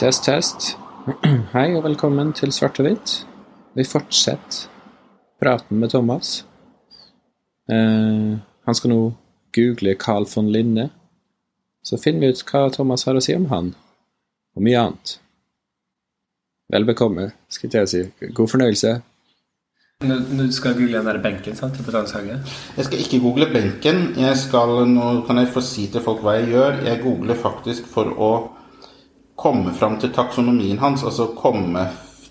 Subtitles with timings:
[0.00, 0.78] Test, test.
[1.52, 3.10] Hei og velkommen til Svart og hvitt.
[3.76, 4.62] Vi fortsetter
[5.42, 6.30] praten med Thomas.
[7.68, 9.00] Eh, han skal nå
[9.52, 10.86] google Carl von Linne.
[11.84, 13.68] Så finner vi ut hva Thomas har å si om han,
[14.56, 15.12] og mye annet.
[16.72, 18.00] Vel bekomme, skal jeg si.
[18.30, 18.94] God fornøyelse.
[20.08, 22.48] Nå, nå skal jeg google den der benken sant, på Botanisk.
[22.78, 24.00] Jeg skal ikke google benken.
[24.16, 26.80] Jeg skal, nå kan jeg få si til folk hva jeg gjør.
[26.88, 28.30] Jeg googler faktisk for å
[29.40, 31.86] komme fram til taksonomien hans, altså komme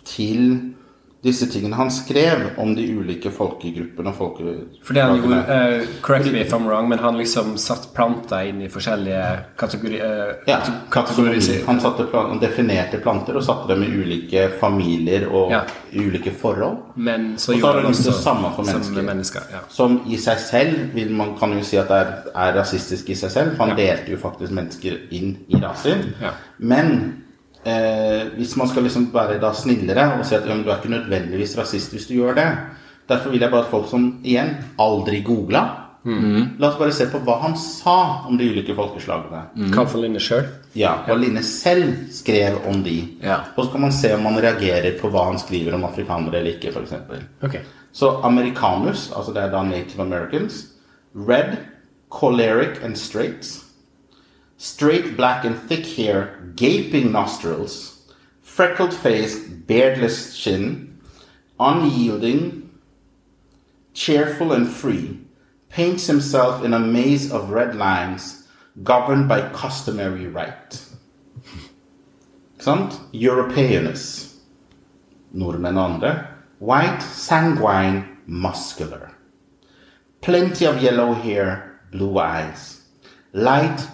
[0.05, 0.73] til
[1.23, 4.79] disse tingene han skrev om de ulike folkegruppene og folkelagene.
[4.87, 8.47] For det han gjorde, uh, Correct me if I'm wrong, men han liksom satt planter
[8.47, 9.25] inn i forskjellige
[9.59, 10.37] kategorier.
[10.47, 10.61] Ja,
[10.93, 11.41] taksonomi.
[11.67, 15.61] Han, satte, han definerte planter og satte dem i ulike familier og Ja.
[15.93, 16.77] ulike forhold.
[16.95, 19.01] Men så Og så gjorde har han liksom også det samme for som mennesker.
[19.01, 19.59] mennesker ja.
[19.69, 23.15] Som i seg selv vil man kan jo si at det er, er rasistisk i
[23.15, 23.55] seg selv.
[23.57, 25.97] For han delte jo faktisk mennesker inn i raser.
[26.21, 26.31] Ja.
[26.59, 27.18] Men
[27.63, 30.79] eh, hvis man skal liksom være da snillere og si at ja, men du er
[30.79, 32.51] ikke nødvendigvis rasist hvis du gjør det
[33.09, 35.63] Derfor vil jeg bare at folk som igjen aldri googla
[36.57, 39.41] La oss bare se på hva han sa om de ulike folkeslagene.
[39.55, 39.71] Mm.
[39.75, 40.45] Hva for Linne sjøl.
[40.77, 42.95] Ja, Hva Linne selv skrev om de.
[43.23, 43.41] Ja.
[43.55, 46.55] Og så kan man se om man reagerer på hva han skriver om afrikanere eller
[46.55, 46.95] ikke, f.eks.
[47.44, 47.66] Okay.
[47.91, 50.61] Så americanus, altså det er da native americans.
[51.16, 51.57] Red,
[52.13, 53.49] choleric and straight.
[54.59, 58.11] Straight, black and thick hair, gaping nostrils.
[58.41, 60.99] Freckled face, beardless chin.
[61.57, 62.69] Unyielding,
[63.93, 65.21] cheerful and free.
[65.69, 68.49] Paints himself in a maze of red lines,
[68.83, 70.85] governed by customary right.
[72.59, 72.99] Sant?
[73.13, 74.39] Europeanus.
[75.33, 76.27] Nordmenn andre.
[76.59, 79.16] White, sanguine, muscular.
[80.19, 82.81] Plenty of yellow hair, blue eyes.
[83.31, 83.88] Light,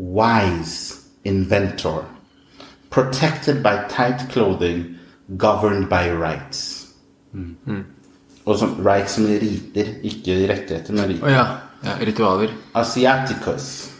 [0.00, 2.04] wise, inventor.
[2.90, 4.98] Protected by tight clothing,
[5.36, 6.88] governed by rights.
[7.34, 7.80] Mm-hmm.
[8.44, 11.28] Og som rights som riter, ikke rettigheter, men riter.
[11.28, 11.46] ja.
[11.84, 11.96] ja.
[12.00, 12.48] Ritualer.
[12.74, 13.92] Asiaticus.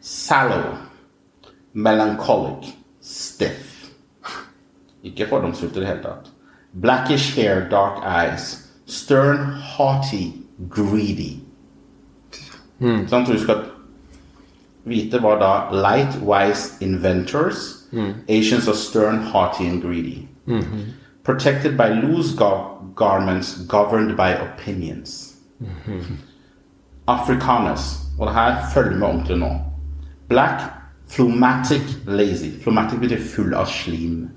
[0.00, 0.76] Sallow.
[1.72, 2.74] Melancholic.
[3.00, 3.86] Stiff.
[5.02, 6.32] Ikke fordomsfullt i det hele tatt.
[6.82, 8.58] Blackish hair, dark eyes.
[8.86, 9.38] Stern,
[9.76, 10.32] haughty,
[10.70, 11.40] greedy.
[12.80, 13.06] Mm.
[13.08, 13.64] Sånn, så du skal
[14.90, 17.86] vite var da light, wise inventors.
[17.90, 18.12] Hmm.
[18.28, 20.28] Asians are stern, haughty and greedy.
[20.46, 20.90] Mm-hmm.
[21.24, 25.36] Protected by loose gar garments governed by opinions.
[25.62, 26.16] Mm-hmm.
[27.06, 27.98] Afrikanus.
[28.18, 29.50] Og det her følger med ordentlig nå.
[30.28, 30.62] Black,
[31.10, 32.50] phlegmatic, lazy.
[32.62, 34.28] Phlegmatic betyr full av slim.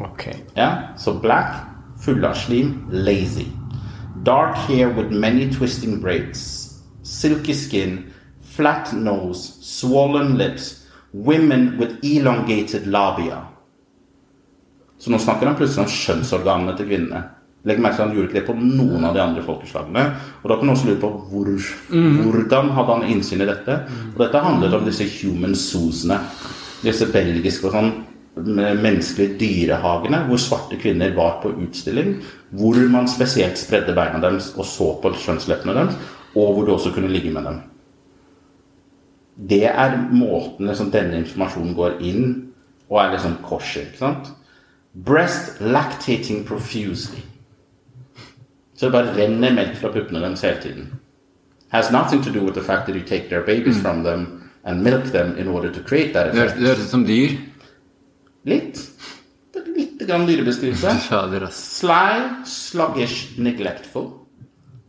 [0.00, 0.26] Ok.
[0.56, 1.54] Ja, så black,
[2.04, 3.46] full av slim, lazy.
[4.26, 6.72] Dark hair with many twisting braids.
[7.02, 8.11] Silky skin,
[8.56, 10.78] flat nose, swollen lips.
[11.12, 13.42] Women with elongated labia.
[14.98, 17.24] Så nå snakker han plutselig om kjønnsorganene til kvinnene.
[17.66, 20.04] Legg merke til han gjorde ikke det på noen av de andre folkeslagene.
[20.42, 21.50] Og da kan du også lure på hvor,
[21.90, 23.76] hvordan hadde han innsyn i dette.
[24.12, 26.18] Og dette handlet om disse human zoosene.
[26.82, 27.92] Disse belgiske og sånn
[28.32, 32.16] menneskelige dyrehagene hvor svarte kvinner var på utstilling.
[32.54, 36.00] Hvor man spesielt spredde beina deres og så på kjønnsleppene deres.
[36.34, 37.62] Og hvor du også kunne ligge med dem.
[39.48, 42.26] Det er måten liksom denne informasjonen går inn
[42.90, 43.88] og er liksom korset.
[43.90, 44.32] ikke sant?
[44.92, 47.22] Breast lactating profusely.
[48.76, 50.92] Så det bare renner melk fra puppene deres hele tiden.
[51.72, 54.82] Has nothing to do with the fact that you take their babies from them and
[54.82, 56.58] milk them in order to create that effect.
[56.58, 57.38] det høres ut som dyr.
[58.44, 58.80] Litt.
[59.54, 60.90] Det er Litt grann dyrebeskrivelse.
[61.52, 64.10] Sly, sluggish, neglectful.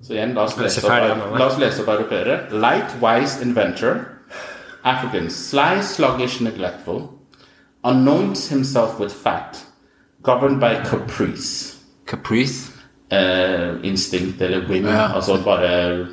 [0.04, 2.42] Så igjen, la oss lese opp, la oss lese opp europeere.
[2.52, 4.02] Light, wise, inventor.
[4.84, 7.10] African, sly, sluggish, neglectful.
[7.84, 9.64] Anoints himself with fat.
[10.22, 11.80] Governed by caprice.
[12.06, 12.72] Caprice.
[13.12, 14.86] Uh, instinkt eller whim.
[14.86, 15.14] Ja.
[15.16, 16.08] Altså bare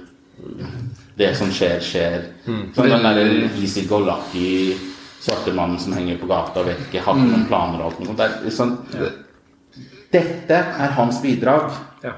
[1.19, 2.23] Det som skjer, skjer.
[2.47, 2.71] Mm.
[2.75, 3.25] Sånn den derre
[3.61, 4.73] easy go lucky
[5.21, 8.17] svarte mannen som henger på gata og vet ikke, har noen planer og alt noe.
[8.17, 8.73] Det er liksom,
[10.11, 11.75] Dette er hans bidrag.
[12.03, 12.17] Ja.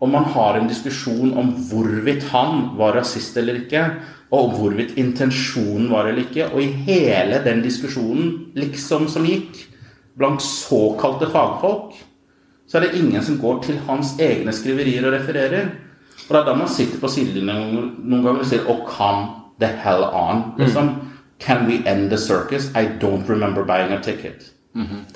[0.00, 3.84] Og man har en diskusjon om hvorvidt han var rasist eller ikke,
[4.30, 6.46] og hvorvidt intensjonen var eller ikke.
[6.54, 9.66] Og i hele den diskusjonen, liksom som gikk,
[10.18, 11.96] blant såkalte fagfolk,
[12.70, 15.72] så er det ingen som går til hans egne skriverier og refererer.
[16.28, 19.26] Og det er da man sitter på sidelinjen noen ganger og sier Oh, come
[19.58, 20.52] the hell on.
[20.60, 20.94] Liksom,
[21.40, 22.68] Can we end the circus?
[22.76, 24.52] I don't remember buying a ticket.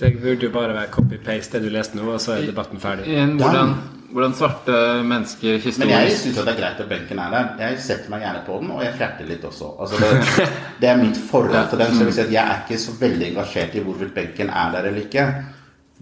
[0.01, 3.07] Det burde jo bare være copy-paste det du leste nå, og så er debatten ferdig.
[3.15, 3.75] En, hvordan,
[4.15, 7.49] hvordan svarte mennesker Men jeg historisk syns det er greit at benken er der.
[7.65, 9.73] Jeg setter meg gjerne på den, og jeg fjerter litt også.
[9.83, 10.47] Altså det,
[10.81, 11.97] det er mitt forhold til den.
[11.97, 14.73] Så jeg, vil si at jeg er ikke så veldig engasjert i hvorvidt benken er
[14.77, 15.27] der eller ikke.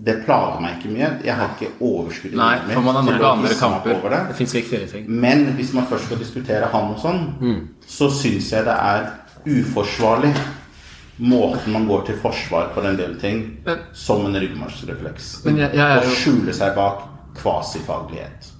[0.03, 1.09] Det plager meg ikke mye.
[1.25, 3.95] Jeg har ikke overskudd i livet for man har til nok å andre kamper.
[3.97, 4.21] over det.
[4.41, 5.05] Det viktigere ting.
[5.09, 7.23] Men hvis man først skal diskutere han og sånn,
[7.87, 9.09] så syns jeg det er
[9.43, 10.33] uforsvarlig
[11.23, 15.33] måten man går til forsvar for en del ting Men- som en ryggmargsrefleks.
[15.47, 17.09] Å skjule seg bak
[17.39, 18.53] kvasifaglighet.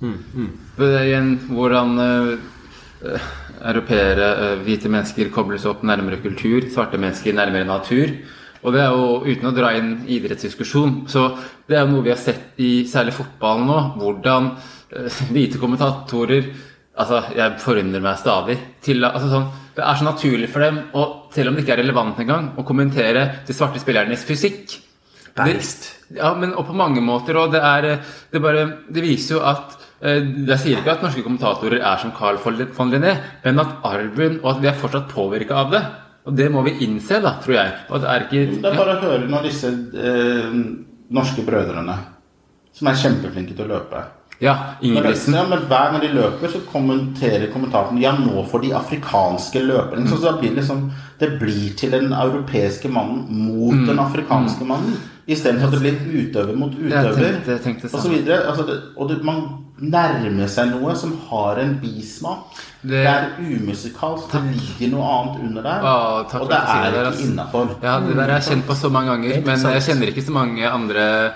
[0.79, 3.31] Det er igjen hvordan eh,
[3.63, 8.15] europeere, uh, hvite mennesker, kobles opp nærmere kultur, svarte mennesker nærmere natur.
[8.63, 11.33] Og det er jo, uten å dra inn idrettsdiskusjon, så
[11.67, 16.53] det er jo noe vi har sett i særlig fotballen nå, hvordan uh, hvite kommentatorer
[16.93, 18.55] Altså, jeg forundrer meg stadig.
[18.85, 21.81] Til, altså sånn, det er så naturlig for dem, og selv om det ikke er
[21.81, 24.75] relevant engang, å kommentere de svarte spillernes fysikk.
[25.37, 25.89] Beist.
[26.13, 27.39] Ja, men og på mange måter.
[27.41, 27.99] Og det er
[28.33, 32.13] Det, bare, det viser jo at eh, Jeg sier ikke at norske kommentatorer er som
[32.17, 35.83] Carl von Linné, men at arven og at vi er fortsatt påvirka av det.
[36.27, 37.77] Og det må vi innse, da, tror jeg.
[37.91, 40.59] Og det er ikke Det er bare å høre når disse eh,
[41.13, 41.97] norske brødrene,
[42.73, 44.05] som er kjempeflinke til å løpe
[44.43, 45.35] Ja, Ingebrigtsen.
[45.35, 50.09] Ja, men Hver gang de løper, så kommenterer kommentatoren Ja, nå får de afrikanske løperne.
[50.11, 50.91] Så blir det liksom
[51.21, 53.87] Det blir til den europeiske mannen mot Mm.
[53.87, 54.97] den afrikanske mannen.
[55.29, 57.15] Istedenfor at det blir utøver mot Jeg utøver.
[57.15, 58.41] tenkte- jeg tenkte og så videre.
[58.49, 59.43] Altså det, og det, man
[59.79, 62.39] nærmer seg noe som har en bismak.
[62.83, 64.33] Det, Det- er umusikalsk.
[64.33, 65.81] Det ligger noe annet under der.
[65.83, 67.21] Å, takk og det er ikke ass.
[67.23, 67.69] innafor.
[67.83, 70.33] Ja, det der har jeg kjent på så mange ganger, men jeg kjenner ikke så
[70.33, 71.31] mange andre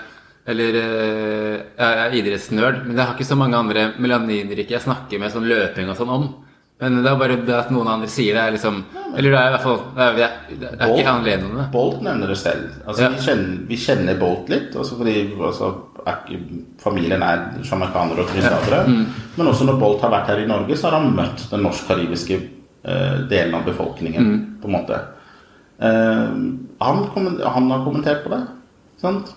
[0.47, 5.19] eller eh, Jeg er idrettsnerd, men jeg har ikke så mange andre melaninrike jeg snakker
[5.19, 6.27] med sånn løping og sånn om.
[6.77, 8.83] Men det er bare det at noen andre sier det, er liksom
[9.17, 11.57] Eller det er i hvert fall Det er, det er, det er ikke anledning til
[11.57, 11.65] det.
[11.73, 12.67] Bolt nevner det selv.
[12.85, 13.09] Altså, Ja.
[13.15, 14.75] vi, kjenner, vi kjenner Bolt litt.
[14.75, 15.15] også fordi
[15.49, 15.71] altså,
[16.83, 18.83] familien er sjamaikanere og trinidadere.
[18.87, 19.01] Mm.
[19.39, 22.37] Men også når Bolt har vært her i Norge, så har han møtt den norsk-karibiske
[22.37, 24.29] uh, delen av befolkningen.
[24.29, 24.61] Mm.
[24.61, 25.01] på en måte.
[25.81, 26.37] Uh,
[26.79, 27.03] han,
[27.41, 28.43] han har kommentert på det.
[29.01, 29.33] Sant?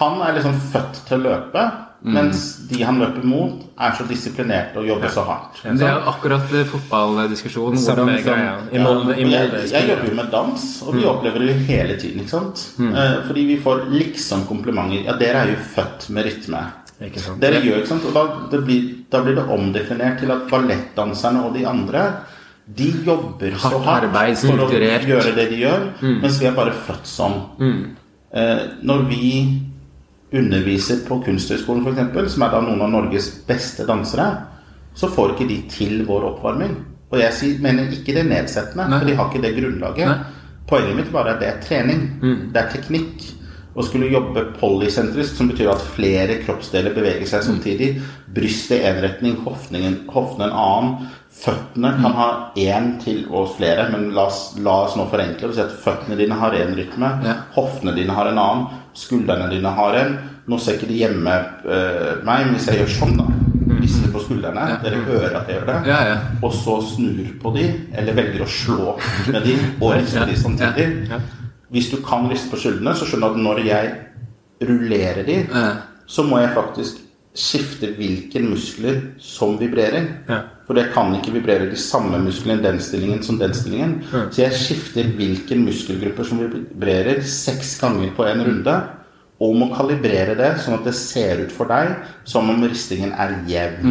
[0.00, 1.70] Han er liksom født til å løpe,
[2.00, 2.14] Mm.
[2.16, 5.58] mens de han løper mot, er så disiplinerte og jobber så hardt.
[5.66, 7.76] Men det er akkurat eh, fotballdiskusjonen.
[7.76, 8.54] Samme greia.
[8.72, 11.98] I Ja, Molde, jeg, jeg jobber jo med dans, og vi opplever det jo hele
[12.00, 12.20] tiden.
[12.24, 12.62] ikke sant?
[12.80, 15.04] Eh, fordi vi får liksom komplimenter.
[15.04, 16.62] Ja, dere er jo født med rytme.
[17.04, 17.40] Ikke sant?
[17.40, 18.04] Dere gjør, ikke sant?
[18.08, 22.06] Og da, det blir, da blir det omdefinert til at ballettdanserne og de andre
[22.66, 25.90] de jobber så Hardt hardt arbeid, for å gjøre det de gjør,
[26.22, 27.42] mens vi er bare født sånn.
[28.32, 29.60] Eh, når vi
[30.32, 34.28] underviser på Kunsthøgskolen f.eks., som er da noen av Norges beste dansere,
[34.94, 36.76] så får ikke de til vår oppvarming.
[37.10, 39.00] Og jeg sier, mener ikke det nedsettende, Nei.
[39.00, 40.06] for de har ikke det grunnlaget.
[40.06, 40.64] Nei.
[40.70, 42.02] Poenget mitt bare er at det er trening.
[42.54, 43.24] Det er teknikk.
[43.70, 47.90] Å skulle jobbe polysentrisk, som betyr at flere kroppsdeler beveger seg samtidig.
[48.34, 51.10] Brystet i én retning, hoftene en annen.
[51.40, 52.28] Føttene kan ha
[52.60, 56.18] én til og flere, men la oss, la oss nå forenkle og si at føttene
[56.18, 57.12] dine har én rytme.
[57.24, 57.36] Ja.
[57.54, 58.66] Hoftene dine har en annen.
[58.98, 60.18] Skuldrene dine har en.
[60.50, 63.28] Nå ser ikke de hjemme uh, meg, men hvis jeg gjør sånn, da
[63.80, 64.64] Rister på skuldrene.
[64.82, 65.76] Dere hører at jeg gjør det.
[65.88, 66.16] Ja, ja.
[66.44, 67.66] Og så snur på de,
[67.96, 68.96] eller velger å slå
[69.30, 71.20] med de og riste de samtidig.
[71.70, 73.92] Hvis du kan riste på skuldrene, så skjønner du at når jeg
[74.68, 75.68] rullerer de, Ja.
[76.06, 76.98] så må jeg faktisk
[77.30, 80.10] skifte hvilke muskler som vibrerer.
[80.70, 83.96] For jeg kan ikke vibrere de samme musklene i den stillingen som den stillingen.
[84.30, 88.74] Så jeg skifter hvilke muskelgrupper som vibrerer seks ganger på en runde.
[89.42, 91.90] Og må kalibrere det sånn at det ser ut for deg
[92.28, 93.82] som om ristingen er jevn.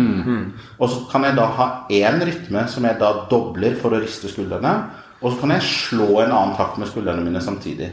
[0.80, 4.32] Og så kan jeg da ha én rytme som jeg da dobler for å riste
[4.32, 4.74] skuldrene.
[5.20, 7.92] Og så kan jeg slå en annen takt med skuldrene mine samtidig.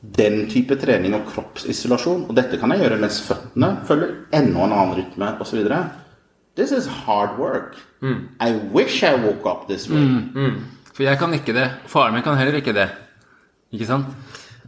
[0.00, 4.72] Den type trening og kroppsisolasjon, og dette kan jeg gjøre mens føttene følger enda en
[4.72, 5.66] annen rytme osv.
[6.58, 7.76] This is hard work.
[8.42, 10.02] I wish I woke up this way.
[10.92, 11.68] For jeg kan ikke det.
[11.86, 12.88] Faren min kan heller ikke det.
[13.70, 14.10] Ikke sant?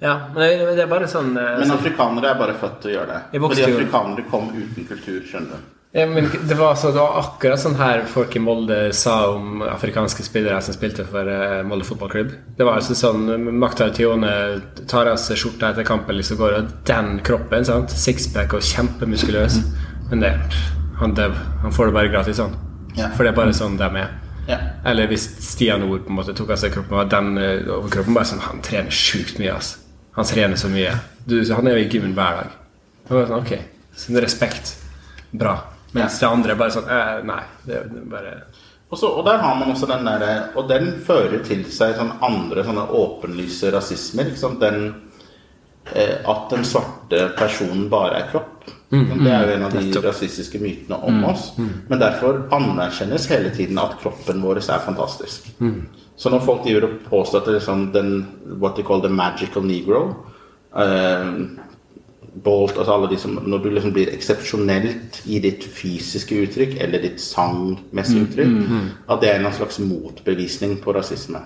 [0.00, 2.94] Ja, men det, er bare sånn eh, Men sånn- afrikanere er bare født til å
[2.94, 3.40] gjøre det.
[3.42, 5.68] Fordi afrikanere kom uten kultur, skjønner du.
[5.92, 9.59] Ja, men det var, så, det var akkurat sånn her folk i Molde sa om
[9.66, 12.30] afrikanske spillere som spilte for eh, Molde fotballklubb.
[12.56, 13.26] Det var altså sånn
[13.59, 14.30] Makta Tione
[14.88, 17.90] tar av seg skjorta etter kampen, liksom går og den kroppen, sant?
[17.90, 19.59] Sixpack og kjempemuskuløs.
[20.12, 20.32] Men det,
[21.00, 22.57] han, dev, han får det bare gratis, han.
[22.97, 23.09] Ja.
[23.16, 24.11] For det er bare sånn de er.
[24.50, 24.59] Ja.
[24.90, 28.16] Eller hvis Stian Ord på en måte tok av seg kroppen, og den eh, overkroppen
[28.16, 29.78] bare sånn Han trener sjukt mye, altså.
[30.16, 30.97] Han trener så mye.
[31.25, 32.57] Du, han er jo i gymmen hver dag.
[33.07, 34.75] Det var sånn, ok, så respekt.
[35.30, 35.54] Bra.
[35.95, 38.35] Mens det andre er bare sånn eh, Nei, det det bare
[38.90, 42.12] Og, så, og der har man også den der Og den fører til seg sånn
[42.23, 44.30] andre sånne åpenlyse rasismer.
[44.38, 44.62] Sant?
[44.62, 45.10] Den
[45.90, 48.68] at den svarte personen bare er kropp.
[48.90, 51.52] Det er jo en av de rasistiske mytene om oss.
[51.88, 55.50] Men derfor anerkjennes hele tiden at kroppen vår er fantastisk.
[56.20, 58.10] Så når folk driver og påstår at det er sånn den
[58.60, 60.02] what they call the magical negro
[60.76, 61.30] eh,
[62.44, 67.02] Bolt, altså alle de som Når du liksom blir eksepsjonelt i ditt fysiske uttrykk eller
[67.02, 68.52] ditt sangmessige uttrykk,
[69.10, 71.40] at det er en slags motbevisning på rasisme.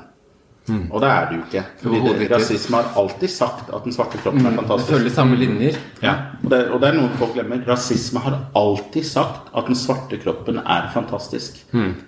[0.90, 1.62] Og det er det jo ikke.
[1.83, 4.92] Fordi det, rasisme har alltid sagt at den svarte kroppen er Det fantastisk.
[4.94, 5.76] følger samme linjer.
[6.02, 6.14] Ja.
[6.42, 7.61] Og det, og det er noe folk glemmer.
[7.68, 11.61] Rasisme har alltid sagt at den svarte kroppen er fantastisk.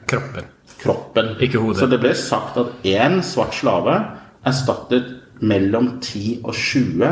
[0.09, 0.49] Kroppen.
[0.81, 1.27] Kroppen.
[1.41, 1.79] Ikke hodet.
[1.83, 3.99] Så det ble sagt at én svart slave
[4.47, 7.11] erstattet mellom 10 og 20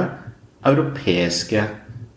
[0.65, 1.61] europeiske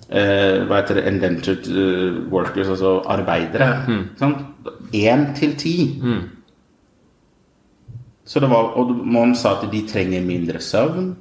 [0.10, 3.74] eh, hva heter det, indentured eh, workers, altså arbeidere.
[4.20, 4.46] Sant?
[4.96, 5.76] Én til ti.
[8.28, 11.14] Så det var, og man sa at de trenger mindre søvn,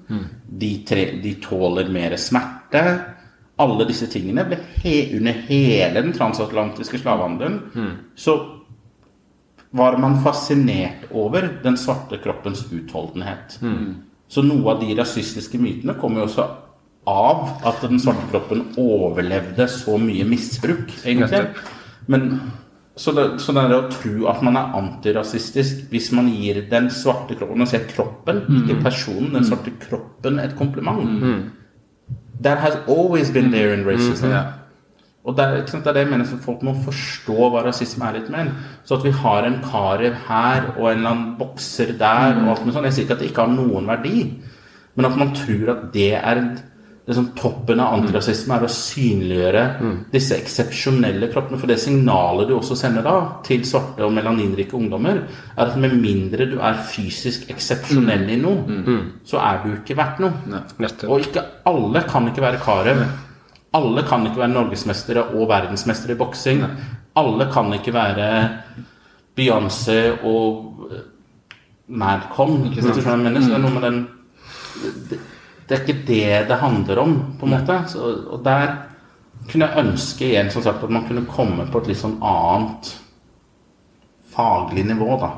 [0.59, 2.83] de, tre, de tåler mer smerte.
[3.63, 7.61] Alle disse tingene ble he, under hele den transatlantiske slavehandelen.
[8.19, 8.35] Så
[9.77, 13.59] var man fascinert over den svarte kroppens utholdenhet.
[14.29, 16.47] Så noe av de rasistiske mytene kommer jo også
[17.07, 21.45] av at den svarte kroppen overlevde så mye misbruk, egentlig.
[22.11, 22.41] Men
[22.97, 26.88] så det, så det er å tro at man er antirasistisk hvis man gir den
[26.88, 31.50] svarte kroppen og sier kroppen, ikke personen, den svarte kroppen et kompliment.
[32.41, 34.33] That has always been there in racism.
[34.33, 34.47] Ja.
[35.26, 38.07] Og det er, sant, det er det jeg mener, så folk må forstå hva rasisme
[38.07, 38.53] er litt mer.
[38.87, 42.62] Så at vi har en karer her og en eller annen bokser der og alt
[42.62, 42.87] mulig sånt.
[42.87, 44.23] Jeg sier ikke at det ikke har noen verdi,
[44.97, 46.43] men at man tror at det er
[47.07, 49.63] liksom toppen av antirasisme, er å synliggjøre
[50.11, 51.59] disse eksepsjonelle kroppene.
[51.61, 53.15] For det signalet du også sender da
[53.47, 55.21] til svarte og melaninrike ungdommer,
[55.55, 58.81] er at med mindre du er fysisk eksepsjonell i noe,
[59.27, 60.65] så er du ikke verdt noe.
[61.07, 63.05] Og ikke alle kan ikke være Karev.
[63.77, 66.65] Alle kan ikke være norgesmestere og verdensmestere i boksing.
[67.17, 68.29] Alle kan ikke være
[69.37, 70.91] Beyoncé og
[71.87, 72.73] Madcon.
[72.73, 73.41] Hvis du skjønner hva jeg mener.
[73.45, 73.99] Så det er noe med den
[75.67, 77.81] det, er ikke det det handler om, på en måte.
[77.91, 78.77] Så, og der
[79.51, 82.93] kunne jeg ønske igjen som sagt at man kunne komme på et litt sånn annet
[84.37, 85.31] faglig nivå, da.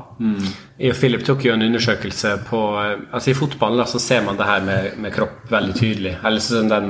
[0.79, 4.35] Jeg og Philip tok jo en undersøkelse på eh, Altså I fotballen så ser man
[4.39, 6.17] det her med, med kropp veldig tydelig.
[6.19, 6.89] Eller sånn den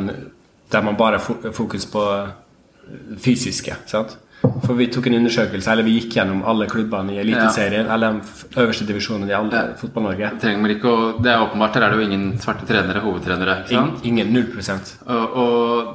[0.70, 3.76] der man bare har fokus på det fysiske.
[3.90, 4.18] sant?
[4.42, 8.62] For vi tok en undersøkelse, eller vi gikk gjennom alle klubbene i Eliteserien, eller de
[8.62, 10.30] øverste divisjonene i alle Fotball-Norge.
[10.40, 13.68] Ikke å, Det er åpenbart, der er det jo ingen svarte trenere, hovedtrenere.
[13.68, 14.00] sant?
[14.08, 14.94] Ingen, null prosent.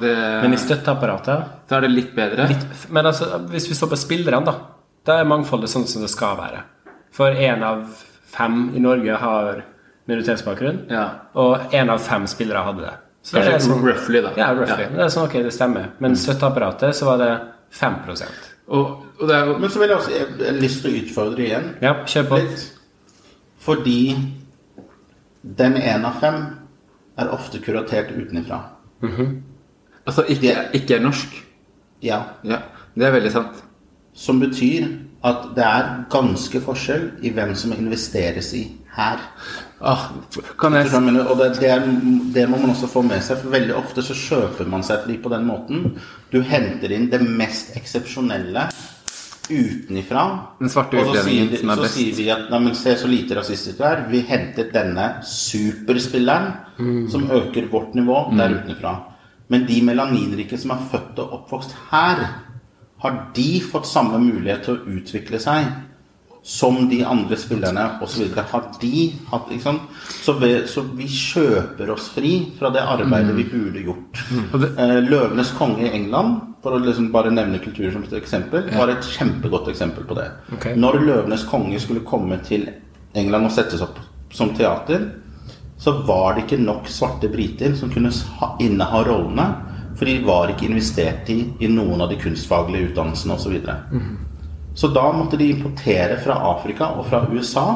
[0.00, 2.48] Det, Men i støtteapparatet Da er det litt bedre.
[2.48, 4.54] litt, Men altså, hvis vi står på spillerne, da,
[5.06, 6.62] da er mangfoldet sånn som det skal være.
[7.12, 7.86] For én av
[8.26, 9.62] fem i Norge har
[10.08, 11.08] minoritetsbakgrunn, Ja.
[11.34, 12.94] og én av fem spillere hadde det.
[13.22, 14.30] Så det Kanskje er sånn, roughly, da.
[14.36, 14.84] Ja, roughly.
[14.92, 15.86] Det er sånn, ok, det stemmer.
[15.98, 17.40] Men støtteapparatet så var det
[17.74, 17.94] 5
[18.66, 21.02] Og, og det er jo Men så vil jeg også jeg har lyst til å
[21.02, 21.70] utfordre igjen.
[21.82, 22.38] Ja, kjør på.
[22.44, 22.64] Litt.
[23.64, 23.98] Fordi
[25.58, 26.38] den én av fem
[27.18, 28.60] er ofte kuratert utenfra.
[30.06, 31.36] Altså ikke, ikke er norsk.
[32.02, 32.22] Ja.
[32.44, 32.58] Ja,
[32.94, 33.62] Det er veldig sant.
[34.14, 34.86] Som betyr
[35.24, 38.64] at det er ganske forskjell i hvem som investeres i
[38.96, 39.22] her.
[39.80, 40.08] Ah,
[40.58, 41.84] kan jeg Og det, det, er,
[42.32, 45.18] det må man også få med seg, for veldig ofte så kjøper man seg fri
[45.20, 45.96] på den måten.
[46.30, 48.68] Du henter inn det mest eksepsjonelle
[49.50, 50.22] utenifra.
[50.60, 53.84] Den svarte utlendingen som er så sier vi at nei, se så lite rasistisk du
[53.84, 54.06] er.
[54.08, 57.08] Vi hentet denne superspilleren Mm.
[57.08, 58.96] som øker vårt nivå der utenifra.
[59.48, 62.24] Men de melaninrike som er født og oppvokst her,
[62.98, 65.68] har de fått samme mulighet til å utvikle seg
[66.44, 68.26] som de andre spillerne osv.
[68.36, 69.78] Har de hatt Liksom.
[70.22, 74.20] Så, vi, så vi kjøper oss fri fra det arbeidet vi burde gjort.
[74.28, 74.66] Mm.
[74.76, 78.92] Eh, Løvenes konge i England, for å liksom bare nevne kultur som et eksempel, var
[78.92, 80.26] et kjempegodt eksempel på det.
[80.58, 80.76] Okay.
[80.76, 82.68] Når Løvenes konge skulle komme til
[83.16, 83.96] England og settes opp
[84.34, 85.08] som teater,
[85.80, 88.12] så var det ikke nok svarte briter som kunne
[88.60, 89.48] inneha rollene.
[89.96, 93.56] For de var ikke investert i i noen av de kunstfaglige utdannelsene osv.
[94.74, 97.66] Så, da måtte de importere fra Afrika og fra USA.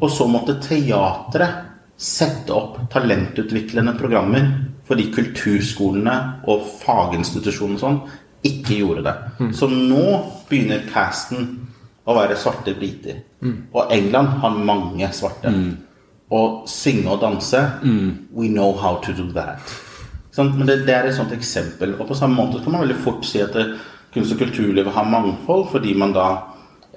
[0.00, 1.64] Og så måtte teatret
[1.96, 4.50] sette opp talentutviklende programmer
[4.86, 6.12] fordi kulturskolene
[6.46, 7.96] og faginstitusjonene og sånn
[8.46, 9.14] ikke gjorde det.
[9.56, 10.04] Så nå
[10.48, 11.48] begynner casten
[12.06, 13.22] å være svarte briter.
[13.72, 15.50] Og England har mange svarte.
[16.30, 17.58] Å synge og danse
[18.34, 19.58] We know how to do that.
[20.34, 21.94] Sånn, Men det, det er et sånt eksempel.
[21.98, 23.66] Og på samme måte kan man veldig fort si at det,
[24.16, 26.26] kunst- og kulturlivet har mangfold fordi man da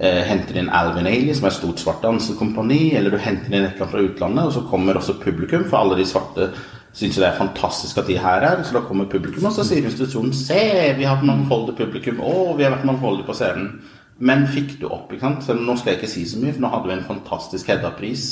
[0.00, 3.62] eh, henter inn Alvin Ailey, som er et stort svart dansekompani, eller du henter inn
[3.62, 6.50] et eller annet fra utlandet, og så kommer også publikum, for alle de svarte
[6.96, 8.64] syns jo det er fantastisk at de her er.
[8.66, 10.60] Så da kommer publikum, og så sier institusjonen Se,
[10.98, 12.20] vi har hatt mangfoldig publikum.
[12.24, 13.72] Å, vi har vært mangfoldige på scenen.
[14.20, 15.46] Men fikk du opp, ikke sant?
[15.46, 18.26] Så nå skal jeg ikke si så mye, for nå hadde vi en fantastisk Hedda-pris.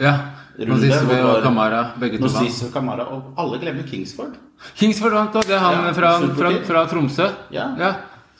[0.00, 0.14] Ja.
[0.54, 2.60] Vi og Kamara, begge to vant.
[2.72, 4.36] Kamara, og alle glemmer Kingsford.
[4.78, 5.48] Kingsford vant, òg.
[5.48, 7.26] det er han Ja, fra, fra, fra Tromsø.
[7.52, 7.72] Ja.
[7.80, 7.90] ja.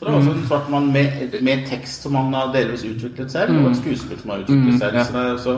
[0.05, 3.31] Så det var også en svart mann med, med tekst som han har delvis utviklet
[3.33, 4.99] selv, og et skuespill som han har utviklet Mm, selv.
[5.05, 5.55] Så, det er, så,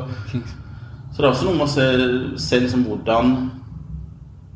[1.13, 1.87] så det er også noe med å se,
[2.47, 3.33] se liksom hvordan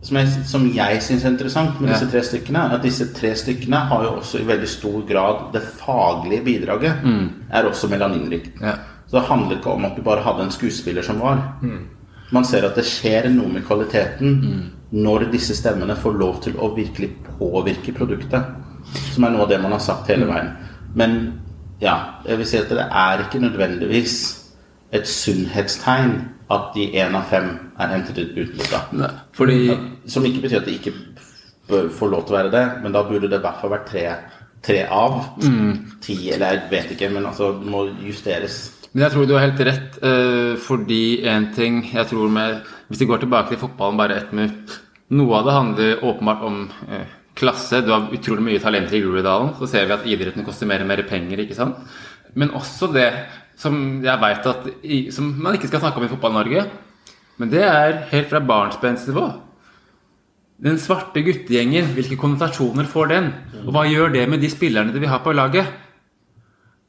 [0.03, 3.77] som jeg, som jeg syns er interessant med disse tre stykkene, at disse tre stykkene
[3.91, 7.03] har jo også i veldig stor grad Det faglige bidraget
[7.51, 8.55] er også melaninrikt.
[8.63, 8.77] Ja.
[9.11, 11.43] Så det handler ikke om at du bare hadde en skuespiller som var.
[12.33, 16.71] Man ser at det skjer noe med kvaliteten når disse stemmene får lov til å
[16.77, 18.43] virkelig påvirke produktet.
[19.15, 20.53] Som er noe av det man har sagt hele veien.
[20.95, 21.17] Men
[21.81, 24.17] ja, jeg vil si at det er ikke nødvendigvis
[24.93, 26.17] et sunnhetstegn
[26.51, 29.11] at de én av fem er hentet ut utenfra.
[29.33, 30.93] Fordi Som ikke betyr at de ikke
[31.71, 33.87] bør få lov til å være det, men da burde det i hvert fall vært
[33.93, 34.05] tre,
[34.67, 35.21] tre av.
[36.03, 38.59] Ti, eller jeg vet ikke, men altså det må justeres.
[38.93, 42.57] Men jeg tror du har helt rett, eh, fordi en ting jeg tror med
[42.89, 44.81] Hvis vi går tilbake til fotballen bare ett minutt
[45.15, 46.57] Noe av det handler åpenbart om
[46.91, 47.07] eh,
[47.41, 47.83] klasse.
[47.85, 49.55] Du har utrolig mye talenter i Groruddalen.
[49.59, 51.81] Så ser vi at idretten koster mer og mer penger, ikke sant.
[52.39, 53.09] Men også det
[53.61, 54.69] som jeg veit at
[55.13, 56.65] Som man ikke skal snakke om i Fotball-Norge,
[57.41, 59.27] men det er helt fra barnsbensnivå.
[60.61, 63.31] Den svarte guttegjengen, hvilke konnotasjoner får den?
[63.65, 65.71] Og hva gjør det med de spillerne vi har på laget?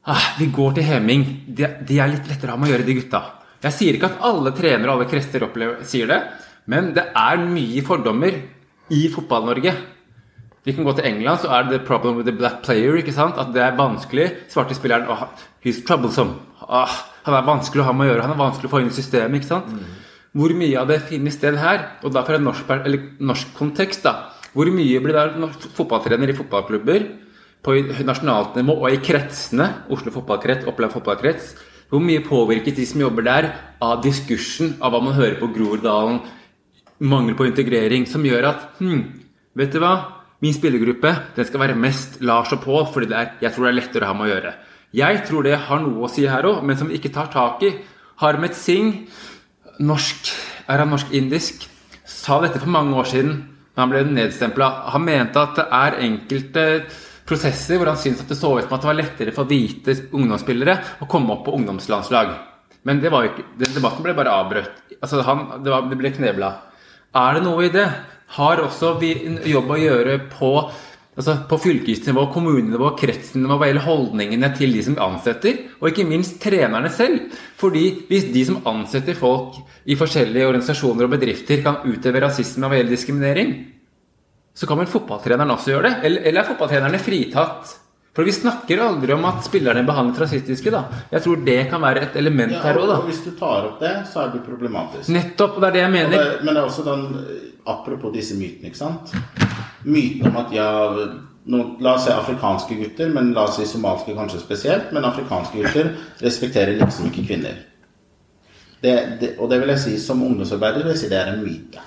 [0.04, 1.24] Ah, vi går til Heming.
[1.46, 3.22] De, de er litt lettere å å gjøre, de gutta.
[3.62, 5.08] Jeg sier ikke at alle trenere og alle
[5.46, 6.18] opplever, sier det,
[6.68, 8.36] men det er mye fordommer
[8.92, 9.72] i Fotball-Norge.
[10.62, 12.94] Vi kan gå til England, så er det the problem with the black player.
[12.96, 13.38] ikke sant?
[13.38, 14.28] At det er vanskelig.
[14.48, 15.24] Svarte spilleren oh,
[15.64, 16.38] He's troublesome.
[16.62, 16.92] Ah,
[17.26, 18.28] han er vanskelig å ha med å gjøre.
[18.28, 19.40] Han er vanskelig å få inn i systemet.
[19.40, 19.72] ikke sant?
[20.32, 21.82] Hvor mye av det finner sted her?
[22.06, 24.30] Og da fra en norsk, eller norsk kontekst, da.
[24.52, 27.08] Hvor mye blir da fotballtrener i fotballklubber
[27.62, 27.76] på
[28.06, 31.52] nasjonalt nivå og i kretsene, Oslo fotballkrets, Oppland fotballkrets,
[31.92, 33.50] hvor mye påvirkes de som jobber der,
[33.82, 36.22] av diskursen, av hva man hører på Groruddalen,
[37.02, 39.02] mangel på integrering, som gjør at hm,
[39.58, 43.32] vet du hva, min spillergruppe den skal være mest Lars og Pål, fordi det er,
[43.44, 44.54] jeg tror det er lettere å ha med å gjøre.
[44.92, 47.62] Jeg tror det har noe å si her òg, men som vi ikke tar tak
[47.64, 47.70] i.
[48.20, 49.06] Harmet Singh,
[49.80, 50.32] norsk,
[50.68, 51.64] er han norsk-indisk,
[52.04, 53.32] sa dette for mange år siden.
[53.72, 54.68] men Han ble nedstempla.
[54.92, 56.66] Han mente at det er enkelte
[57.24, 59.94] prosesser hvor han syntes at det så ut som at det var lettere for hvite
[60.12, 62.34] ungdomsspillere å komme opp på ungdomslandslag.
[62.82, 64.82] Men det var jo ikke, den debatten ble bare avbrøtt.
[64.98, 66.50] Altså det, det ble knebla.
[67.14, 67.86] Er det noe i det?
[68.38, 70.52] Har også jobb å gjøre på,
[71.18, 76.38] altså på fylkesnivå, kommunenivå, kretsnivå hva gjelder holdningene til de som ansetter, og ikke minst
[76.40, 77.34] trenerne selv.
[77.60, 82.80] Fordi hvis de som ansetter folk i forskjellige organisasjoner og bedrifter, kan utøve rasisme hva
[82.80, 83.54] gjelder diskriminering,
[84.56, 85.94] så kan vel fotballtreneren også gjøre det?
[86.08, 87.78] Eller, eller er fotballtrenerne fritatt?
[88.12, 90.82] For vi snakker aldri om at spillerne behandles rasistiske, da.
[91.14, 92.98] Jeg tror det kan være et element Ja, her òg, da.
[93.00, 95.08] og hvis du tar opp det, så er det problematisk.
[95.14, 96.10] Nettopp, og det er det jeg mener.
[96.18, 97.06] det, men det er også den
[97.64, 99.12] Apropos disse mytene, ikke sant.
[99.86, 100.68] Myten om at ja
[101.46, 104.90] nå, La oss si afrikanske gutter, men la oss si somaliske kanskje spesielt.
[104.92, 107.60] Men afrikanske gutter respekterer liksom ikke kvinner.
[108.82, 111.44] Det, det, og det vil jeg si som ungdomsarbeider vil jeg si det er en
[111.46, 111.82] myte.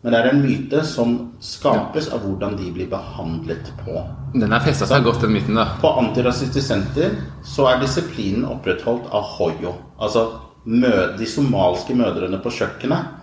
[0.00, 3.98] Men det er en myte som skapes av hvordan de blir behandlet på.
[4.32, 5.66] Den har festa seg godt, den myten, da.
[5.82, 9.74] På Antirasistisk Senter så er disiplinen opprettholdt av Hoyo.
[10.00, 10.24] Altså
[10.64, 13.16] de somalske mødrene på kjøkkenet.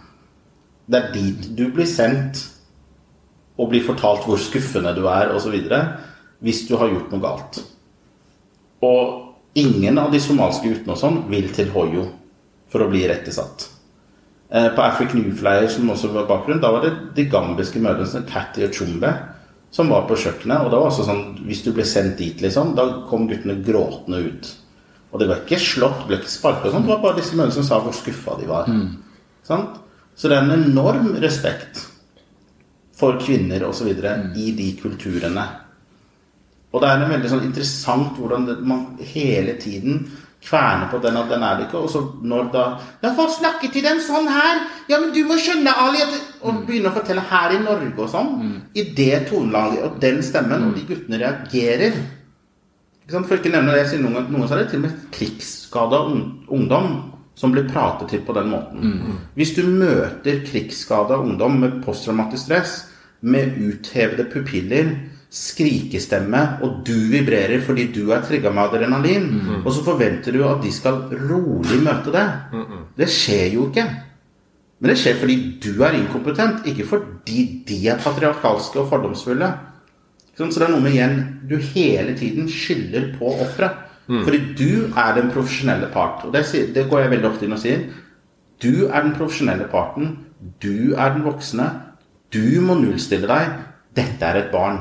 [0.87, 2.43] Det er dit du blir sendt
[3.57, 5.57] og blir fortalt hvor skuffende du er osv.
[6.39, 7.59] hvis du har gjort noe galt.
[8.85, 12.05] Og ingen av de somalske guttene og sånn vil til Hoyo
[12.69, 13.65] for å bli rettesatt.
[14.49, 18.23] Eh, På Afric New Flyer, som også var bakgrunn, da var det de gambiske mødrene,
[18.29, 19.09] Catty og Chumbe,
[19.71, 20.63] som var på kjøkkenet.
[20.63, 24.21] Og det var også sånn, hvis du ble sendt dit, liksom, da kom guttene gråtende
[24.29, 24.53] ut.
[25.11, 27.67] Og det var ikke slått, ble ikke sparket sånn, det var bare disse mødrene som
[27.67, 28.71] sa hvor skuffa de var.
[29.47, 29.77] Sant?
[30.15, 31.83] Så det er en enorm respekt
[32.97, 33.85] for kvinner osv.
[33.91, 35.43] videre i de kulturene.
[36.73, 40.07] Og det er en veldig sånn interessant hvordan det, man hele tiden
[40.47, 42.65] kverner på den at den er det ikke, og så når da
[43.03, 44.61] Ja, hva snakker til den sånn her?
[44.87, 46.03] Ja, men du må skjønne, Ali
[46.41, 48.31] Og begynne å fortelle her i Norge og sånn.
[48.75, 51.99] I det tonelaget og den stemmen, og de guttene reagerer.
[53.03, 53.27] Ikke sant?
[53.27, 56.01] For ikke nevne det, jeg sier noen, noen så er det til og med krigsskada
[56.57, 56.89] ungdom
[57.37, 58.97] som blir pratet til på den måten.
[59.37, 62.77] Hvis du møter krigsskada ungdom med posttraumatisk stress,
[63.21, 64.89] med uthevede pupiller,
[65.37, 69.27] skrikestemme, og du vibrerer fordi du er trigga med adrenalin,
[69.63, 70.97] og så forventer du at de skal
[71.29, 72.25] rolig møte det.
[72.97, 73.85] Det skjer jo ikke.
[74.79, 79.51] Men det skjer fordi du er inkompetent, ikke fordi de er patriarkalske og fordomsfulle.
[80.37, 81.15] Så det er noe med igjen
[81.49, 83.83] Du hele tiden skylder på offeret.
[84.23, 86.25] Fordi du er den profesjonelle part.
[86.25, 86.45] Og det,
[86.75, 87.81] det går jeg veldig ofte inn og sier.
[88.63, 90.13] Du er den profesjonelle parten.
[90.63, 91.65] Du er den voksne.
[92.33, 93.57] Du må nullstille deg.
[93.97, 94.79] Dette er et barn.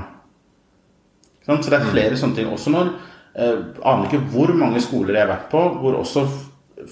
[1.47, 2.51] Så det er flere sånne ting.
[2.53, 2.91] Også når
[3.39, 6.27] eh, Aner ikke hvor mange skoler jeg har vært på hvor også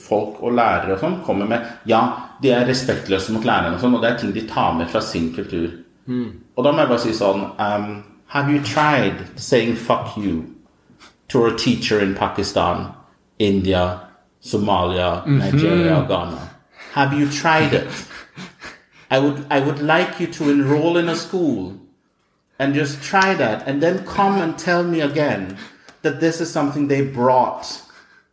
[0.01, 2.01] folk og lærere og sånn kommer med Ja,
[2.43, 5.03] de er respektløse mot lærerne og sånn, og det er ting de tar med fra
[5.05, 5.69] sin kultur.
[6.57, 8.03] Og da må jeg bare si sånn um,
[8.35, 10.45] Have you tried saying fuck you
[11.29, 12.89] to a teacher in Pakistan,
[13.39, 14.01] India,
[14.41, 16.41] Somalia, Nigeria, Ghana?
[16.95, 17.87] Have you tried it?
[19.11, 21.75] I would I would like you to enroll in a school
[22.59, 25.57] and just try that and then come and tell me again
[26.03, 27.67] that this is something they brought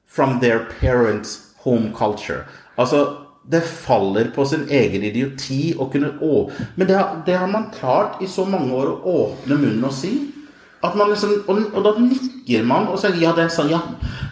[0.05, 2.43] from their parents' home culture.
[2.77, 3.07] Altså,
[3.51, 7.71] det faller på sin egen idioti å kunne å, Men det har, det har man
[7.79, 10.11] klart i så mange år å åpne munnen og si.
[10.83, 13.79] At man liksom, og, og da nikker man og sier ja, det er sånn, ja,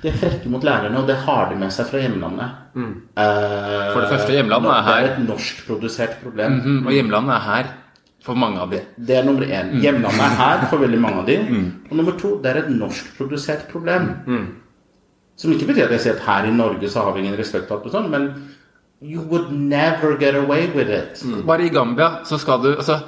[0.02, 2.56] de er frekke mot lærerne, og det har de med seg fra hjemlandet.
[2.76, 5.04] Eh, For det første, hjemlandet er her.
[5.06, 6.58] Det er et norskprodusert problem.
[6.58, 7.70] Mhm, Og hjemlandet er her
[8.30, 8.80] for mange av de.
[9.10, 9.74] Det er nummer én.
[9.84, 11.38] Hjemlandet er her for veldig mange av de.
[11.90, 14.10] Og nummer to, det er et norskprodusert problem.
[15.40, 17.70] Som ikke betyr at jeg sier at her i Norge så har vi ingen respekt
[17.70, 18.32] for alt sånn, men
[19.00, 21.22] you would never get away with it.
[21.48, 23.00] Bare i Gambia så skal du altså,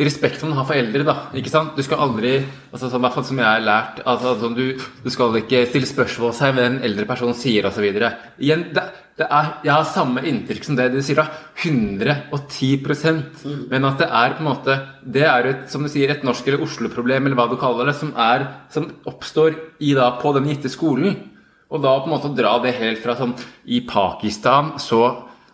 [0.00, 1.14] Respekt man har for eldre, da.
[1.36, 1.74] ikke sant?
[1.76, 2.38] Du skal aldri
[2.70, 5.88] altså, sånn, hvert fall som jeg har lært altså, sånn, du, du skal ikke stille
[5.90, 7.84] spørsmål seg ved en eldre person sier osv.
[8.40, 8.86] Igjen, det
[9.26, 11.26] er, jeg har samme inntrykk som det du sier, da.
[11.60, 13.66] 110 mm.
[13.70, 16.46] Men at det er på en måte Det er et, som du sier, et norsk-
[16.48, 20.48] eller Oslo-problem, eller hva du kaller det, som, er, som oppstår i, da, på den
[20.48, 21.18] gitte skolen.
[21.70, 23.36] Og da på en måte dra det helt fra sånn
[23.70, 25.02] I Pakistan så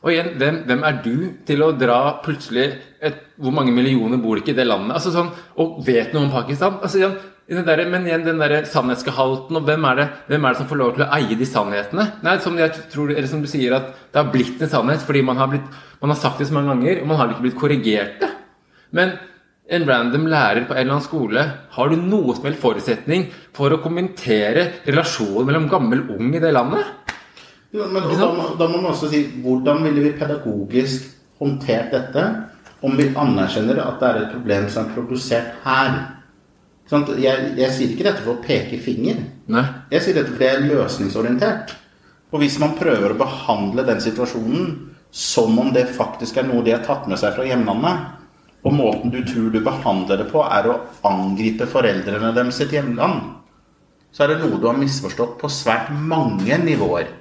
[0.02, 1.16] Og igjen, hvem, hvem er du
[1.48, 2.70] til å dra plutselig
[3.04, 4.94] et, Hvor mange millioner bor det ikke i det landet?
[4.96, 6.78] Altså sånn, Og vet noe om Pakistan?
[6.80, 10.58] Altså igjen, der, men igjen den der sannhetsgehalten, og hvem er, det, hvem er det
[10.58, 12.06] som får lov til å eie de sannhetene?
[12.26, 15.22] Nei, som, jeg tror, eller som du sier, at det har blitt en sannhet fordi
[15.22, 15.68] man har, blitt,
[16.02, 18.32] man har sagt det så mange ganger, og man har ikke blitt korrigert det.
[18.96, 19.14] Men
[19.66, 21.44] en random lærer på en eller annen skole,
[21.76, 26.42] har du noe som helst forutsetning for å kommentere relasjonen mellom gammel og ung i
[26.42, 27.14] det landet?
[27.74, 28.28] Ja, men, da,
[28.58, 32.26] da må man også si hvordan ville vi pedagogisk håndtert dette
[32.86, 35.98] om vi anerkjenner at det er et problem som er produsert her?
[36.90, 37.10] Sant?
[37.18, 39.24] Jeg, jeg sier ikke dette for å peke finger.
[39.50, 39.64] Nei.
[39.90, 41.74] Jeg sier dette fordi jeg er løsningsorientert.
[42.34, 44.70] Og hvis man prøver å behandle den situasjonen
[45.16, 48.12] som om det faktisk er noe de har tatt med seg fra hjemlandet,
[48.66, 53.22] og måten du tror du behandler det på, er å angripe foreldrene deres sitt hjemland,
[54.10, 57.12] så er det noe du har misforstått på svært mange nivåer.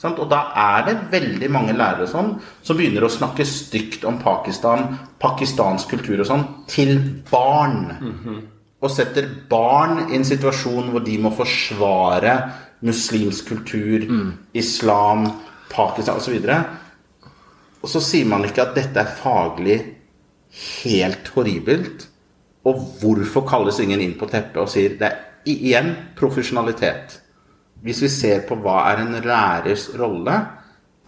[0.00, 0.18] Sant?
[0.18, 2.32] Og da er det veldig mange lærere sånn,
[2.64, 4.86] som begynner å snakke stygt om Pakistan,
[5.20, 6.96] pakistansk kultur og sånn, til
[7.30, 7.82] barn.
[8.80, 12.34] Og setter barn i en situasjon hvor de må forsvare
[12.86, 14.06] muslimsk kultur,
[14.56, 15.26] islam,
[15.70, 16.38] Pakistan osv.
[16.40, 17.34] Og,
[17.84, 19.78] og så sier man ikke at dette er faglig
[20.82, 22.06] helt horribelt.
[22.68, 27.20] Og hvorfor kalles ingen inn på teppet og sier det er igjen profesjonalitet.
[27.80, 30.34] Hvis vi ser på hva er en lærers rolle,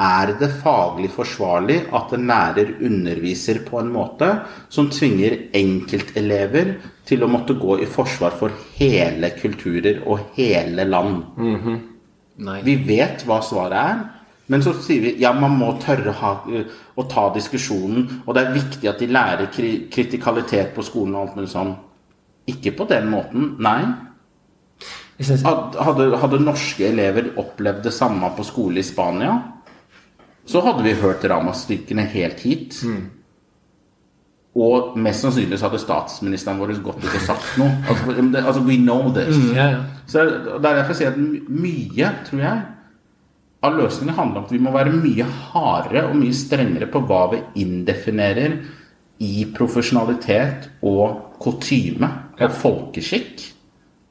[0.00, 4.28] er det faglig forsvarlig at en lærer underviser på en måte
[4.72, 6.74] som tvinger enkeltelever
[7.07, 11.22] til å måtte gå i forsvar for hele kulturer og hele land?
[12.42, 12.59] Nei.
[12.64, 14.02] Vi vet hva svaret er,
[14.50, 16.33] men så sier vi ja, man må tørre ha,
[16.96, 21.26] å ta diskusjonen, og det er viktig at de lærer kri kritikalitet på skolen og
[21.26, 21.76] alt mulig sånn.
[22.50, 23.85] Ikke på den måten, nei.
[25.22, 29.37] Hadde, hadde norske elever opplevd det samme på skole i Spania,
[30.46, 32.78] så hadde vi hørt ramaskrikkene helt hit.
[34.52, 37.70] Og mest sannsynlig så hadde statsministeren vår gått ut og sagt noe.
[37.88, 39.37] Altså, det- altså we know this.
[39.38, 39.85] Mm, yeah, yeah.
[40.07, 42.62] Så Det er derfor jeg sier at mye, tror jeg,
[43.62, 47.20] av løsningen handler om at vi må være mye hardere og mye strengere på hva
[47.33, 48.59] vi indefinerer
[49.22, 52.09] i profesjonalitet og kutyme
[52.42, 53.44] og folkeskikk,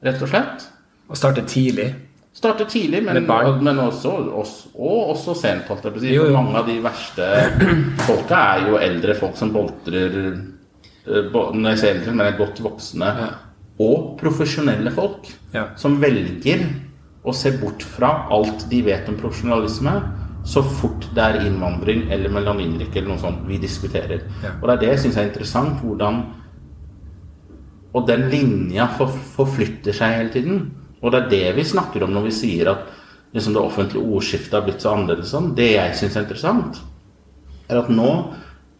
[0.08, 0.63] rett og slett.
[1.12, 1.89] Å starte tidlig.
[2.34, 5.65] Starte tidlig, men, men også, også, og også sent.
[5.67, 6.13] holdt jeg på å si.
[6.15, 7.28] For mange av de verste
[8.08, 12.62] folka er jo eldre folk som boltrer eh, Når jeg sier eldre, men er godt
[12.63, 13.12] voksne.
[13.84, 15.65] Og profesjonelle folk Ja.
[15.76, 16.63] som velger
[17.28, 19.91] å se bort fra alt de vet om profesjonalisme,
[20.48, 24.24] så fort det er innvandring eller melaninrike eller noe sånt vi diskuterer.
[24.41, 24.56] Ja.
[24.62, 26.24] Og det er det jeg syns er interessant, hvordan
[27.94, 30.60] Og den linja for, forflytter seg hele tiden.
[31.02, 32.90] Og det er det vi snakker om når vi sier at
[33.36, 35.54] liksom det offentlige ordskiftet har blitt så annerledes sånn.
[35.58, 36.82] Det jeg syns er interessant,
[37.72, 38.12] er at nå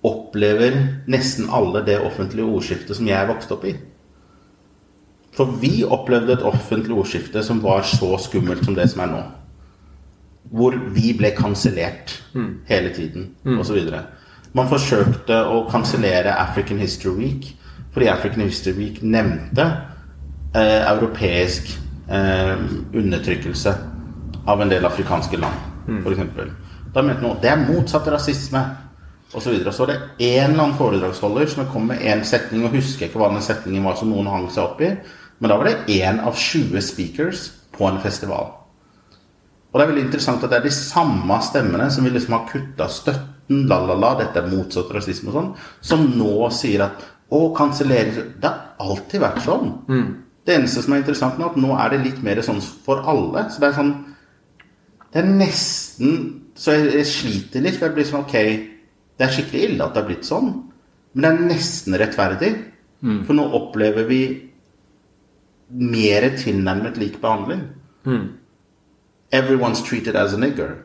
[0.08, 0.78] opplever
[1.12, 3.76] nesten alle det offentlige ordskiftet som jeg vokste opp i.
[5.36, 9.22] For vi opplevde et offentlig ordskifte som var så skummelt som det som er nå.
[10.52, 12.18] Hvor vi ble kansellert
[12.68, 13.80] hele tiden, og osv.
[14.58, 17.52] Man forsøkte å kansellere African History Week
[17.92, 19.64] fordi African History Week nevnte
[20.56, 21.72] eh, europeisk
[22.12, 22.54] eh,
[22.94, 23.74] undertrykkelse
[24.46, 25.68] av en del afrikanske land,
[26.04, 26.54] for f.eks.
[26.94, 28.64] Da mente noen det er motsatt rasisme,
[29.34, 29.72] Og Så, videre.
[29.72, 33.18] så var det én eller annen foredragsholder som kom med én setning, og husker ikke
[33.22, 34.90] hva den setningen var som noen hang seg opp i,
[35.40, 38.50] men da var det én av 20 speakers på en festival.
[39.72, 42.42] Og det er veldig interessant at det er de samme stemmene som vil liksom ha
[42.50, 47.08] kutta støtten, la, la, la, dette er motsatt rasisme og sånn, som nå sier at
[47.32, 49.72] å, kansellere Det har alltid vært sånn.
[50.46, 53.44] Det eneste som er interessant nå, at nå er det litt mer sånn for alle.
[53.54, 53.92] Så det er sånn
[55.14, 56.14] Det er nesten
[56.56, 58.34] Så jeg, jeg sliter litt, for jeg blir sånn Ok,
[59.18, 60.48] det er skikkelig ille at det har blitt sånn,
[61.14, 62.52] men det er nesten rettferdig.
[63.28, 64.22] For nå opplever vi
[65.70, 67.62] mer tilnærmet lik behandling.
[69.32, 70.78] Everyone's treated as a nigger.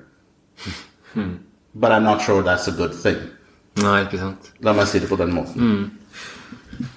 [1.75, 3.16] But I'm not sure that's a good thing.
[3.83, 4.53] Nei, ikke sant.
[4.64, 5.90] La meg si det på den måten.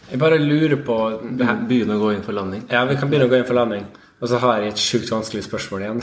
[0.09, 0.99] Jeg bare lurer på.
[1.69, 2.67] Begynne å gå inn for landing.
[2.71, 3.87] Ja, vi kan begynne å gå inn for landing.
[4.19, 6.01] Og så har jeg et sjukt vanskelig spørsmål igjen.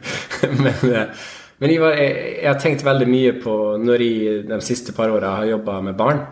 [0.64, 1.24] men eh,
[1.62, 5.12] men jeg, var, jeg, jeg har tenkt veldig mye på Når jeg de siste par
[5.14, 6.24] åra har jobba med barn,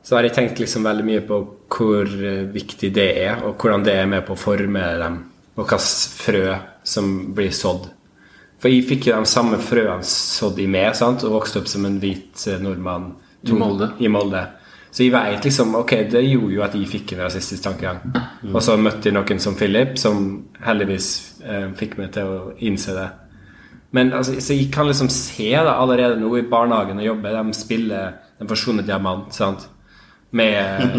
[0.00, 1.38] så har jeg tenkt liksom veldig mye på
[1.74, 5.18] hvor eh, viktig det er, og hvordan det er med på å forme dem,
[5.56, 5.78] og hvilke
[6.22, 6.54] frø
[6.86, 7.90] som blir sådd.
[8.60, 11.26] For jeg fikk jo de samme frøene sådd i meg, sant?
[11.26, 13.12] og vokste opp som en hvit nordmann nordmann
[13.44, 13.90] I Molde.
[14.00, 14.42] i Molde.
[14.90, 18.00] Så jeg vet liksom Ok, det gjorde jo at jeg fikk en rasistisk tankegang.
[18.52, 20.24] Og så møtte jeg noen som Philip, som
[20.66, 21.10] heldigvis
[21.46, 23.08] eh, fikk meg til å innse det.
[23.94, 27.34] Men altså, så jeg kan liksom se det allerede nå i barnehagen og jobbe.
[27.34, 29.66] De spiller Den forsvunne diamant, sant.
[30.32, 30.54] Med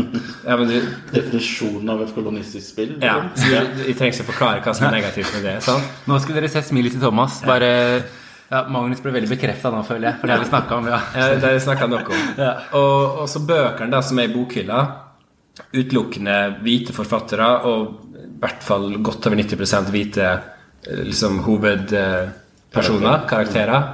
[0.47, 0.73] ja, men du,
[1.13, 2.97] Definisjonen av et kolonistisk spill?
[3.01, 3.47] ja, så
[3.87, 5.53] Jeg trenger ikke forklare hva som er negativt med det.
[5.63, 5.87] sant?
[6.07, 7.39] Nå skulle dere se smilet til Thomas.
[7.47, 7.71] Bare
[8.51, 10.19] ja, Magnus ble veldig bekrefta nå, føler jeg.
[10.19, 10.99] For det har vi snakka om, ja.
[11.17, 12.27] Ja, det har vi snakka nok om.
[12.81, 14.81] Og, og så bøkene da, som er i bokhylla,
[15.71, 23.91] utelukkende hvite forfattere, og i hvert fall godt over 90 hvite eh, liksom, hovedpersoner, karakterer.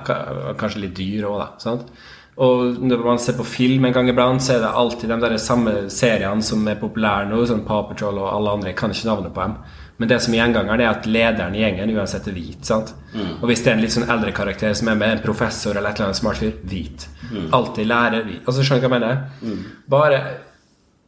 [0.57, 1.49] Kanskje litt dyr òg, da.
[1.61, 1.89] sant?
[2.37, 5.37] Og når man ser på film en gang iblant, så er det alltid de der
[5.41, 8.71] samme seriene som er populære nå, sånn Paw Patrol og alle andre.
[8.71, 9.55] Jeg kan ikke navnet på dem.
[9.97, 12.65] Men det som er gjengangeren, er at lederen i gjengen uansett er hvit.
[12.65, 12.93] sant?
[13.41, 15.89] Og hvis det er en litt sånn eldre karakter som er med, en professor eller
[15.89, 17.07] et eller annet smart fyr, hvit.
[17.51, 18.43] Alltid lærer hvit.
[18.45, 19.63] Altså, skjønner du hva jeg mener?
[19.89, 20.19] Bare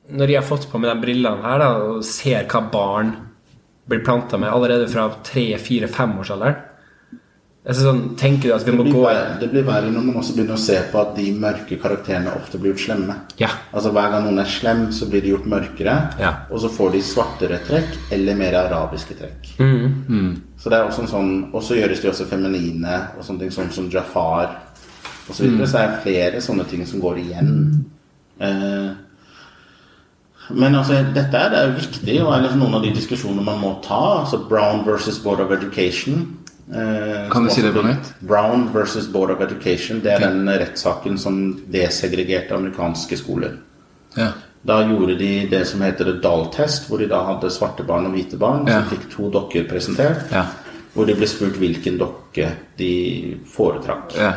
[0.09, 3.11] når jeg har fått på meg de brillene her da, og ser hva barn
[3.89, 6.65] blir planta med allerede fra tre, fire, femårsalderen
[7.69, 10.05] altså, sånn, Tenker du at vi Det må blir, gå verre, det blir verre når
[10.07, 13.17] man også begynner å se på at de mørke karakterene ofte blir gjort slemme.
[13.41, 13.51] Ja.
[13.71, 15.97] Altså Hver gang noen er slem, så blir de gjort mørkere.
[16.21, 16.33] Ja.
[16.49, 19.51] Og så får de svartere trekk eller mer arabiske trekk.
[20.59, 23.53] Så det er også en sånn Og så gjøres de også feminine, og sånne ting
[23.55, 24.57] sånn som Jafar
[25.29, 25.35] osv.
[25.37, 25.67] Så, videre.
[25.69, 27.53] så er det er flere sånne ting som går igjen.
[28.41, 28.89] Eh,
[30.57, 33.45] men altså, dette er, det er jo viktig, og er liksom noen av de diskusjonene
[33.45, 34.23] man må ta.
[34.23, 36.25] Altså Brown versus Board of Education.
[36.73, 38.13] Eh, Kan du si det på nytt?
[38.19, 39.99] Brown versus Board of Education.
[40.03, 41.39] Det er den rettssaken som
[41.71, 43.57] desegregerte amerikanske skoler.
[44.17, 44.31] ja.
[44.61, 48.11] Da gjorde de det som heter et Dahl-test, hvor de da hadde svarte barn og
[48.11, 48.65] hvite barn.
[48.67, 48.81] Ja.
[48.81, 50.25] Som fikk to dokker presentert.
[50.35, 50.41] Ja.
[50.93, 54.17] Hvor de ble spurt hvilken dokke de foretrakk.
[54.19, 54.33] Ja.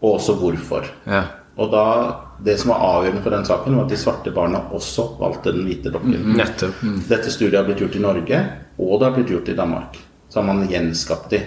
[0.00, 0.88] Og også hvorfor.
[1.06, 1.24] ja.
[1.60, 5.18] Og da, Det som var avgjørende for den saken, var at de svarte barna også
[5.20, 6.32] valgte den hvite dokken.
[6.38, 6.80] Nettopp.
[7.10, 8.38] Dette studiet har blitt gjort i Norge,
[8.78, 9.98] og det har blitt gjort i Danmark.
[10.30, 11.42] Så har man gjenskapt de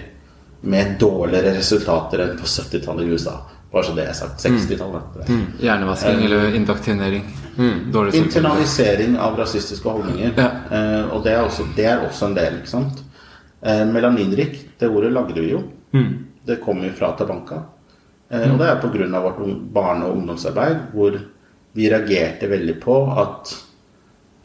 [0.64, 3.38] med dårligere resultater enn på 70-tallet i USA.
[3.72, 4.38] Bare så det er sagt.
[4.44, 5.30] 60-tallet.
[5.60, 7.24] Hjernevasking eller indoktrinering.
[7.58, 7.92] Mm.
[8.14, 10.32] Internalisering av rasistiske holdninger.
[10.38, 10.50] Ja.
[10.70, 13.02] Eh, og det er, også, det er også en del, ikke sant.
[13.64, 15.62] Eh, melaninrik, det ordet lagde vi jo.
[16.44, 17.62] Det kommer jo fra Tabanka.
[18.30, 19.20] Eh, og det er pga.
[19.20, 19.40] vårt
[19.72, 21.18] barne- og ungdomsarbeid hvor
[21.74, 23.54] vi reagerte veldig på at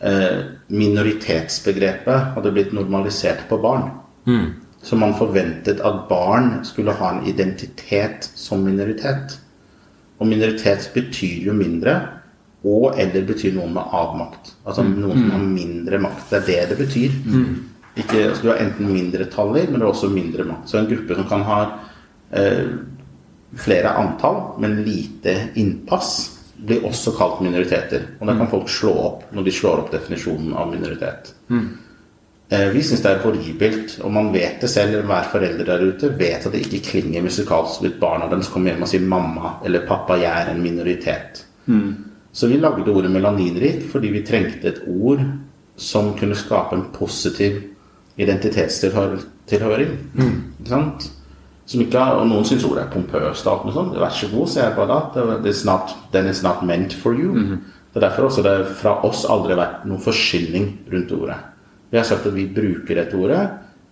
[0.01, 3.91] eh, minoritetsbegrepet hadde blitt normalisert på barn.
[4.81, 9.35] Så man forventet at barn skulle ha en identitet som minoritet.
[10.19, 11.97] Og minoritet betyr jo mindre,
[12.67, 14.53] og eller betyr noen med avmakt.
[14.67, 16.31] Altså noen som har mindre makt.
[16.31, 17.19] Det er det det betyr.
[17.99, 20.69] Ikke, altså, du har enten mindretallet, men du har også mindre makt.
[20.69, 21.59] Så en gruppe som kan ha
[22.31, 22.67] eh,
[23.59, 28.03] flere antall, men lite innpass, blir også kalt minoriteter.
[28.19, 31.33] Og da kan folk slå opp når de slår opp definisjonen av minoritet.
[31.51, 31.69] Eh,
[32.49, 35.03] Vi syns det er horribelt, og man vet det selv.
[35.05, 38.81] Hver forelder der ute vet at det ikke klinger musikalsk ut barna deres kommer hjem
[38.81, 41.43] og sier 'mamma' eller 'pappa, jeg er en minoritet'.
[42.33, 45.19] Så vi lagde ordet melaninrik fordi vi trengte et ord
[45.77, 47.61] som kunne skape en positiv
[48.17, 49.91] identitetstilhøring.
[50.59, 51.11] Ikke sant?
[51.65, 53.99] Som ikke har, og Noen syns ordet er pompøst, og alt noe sånt.
[53.99, 54.99] Vær så god, sier jeg bare da.
[55.49, 57.33] It's not, then it's not meant for you.
[57.93, 61.37] Det er derfor også det fra oss aldri har vært noen forskyldning rundt ordet.
[61.91, 63.41] Vi har sagt at vi bruker dette ordet.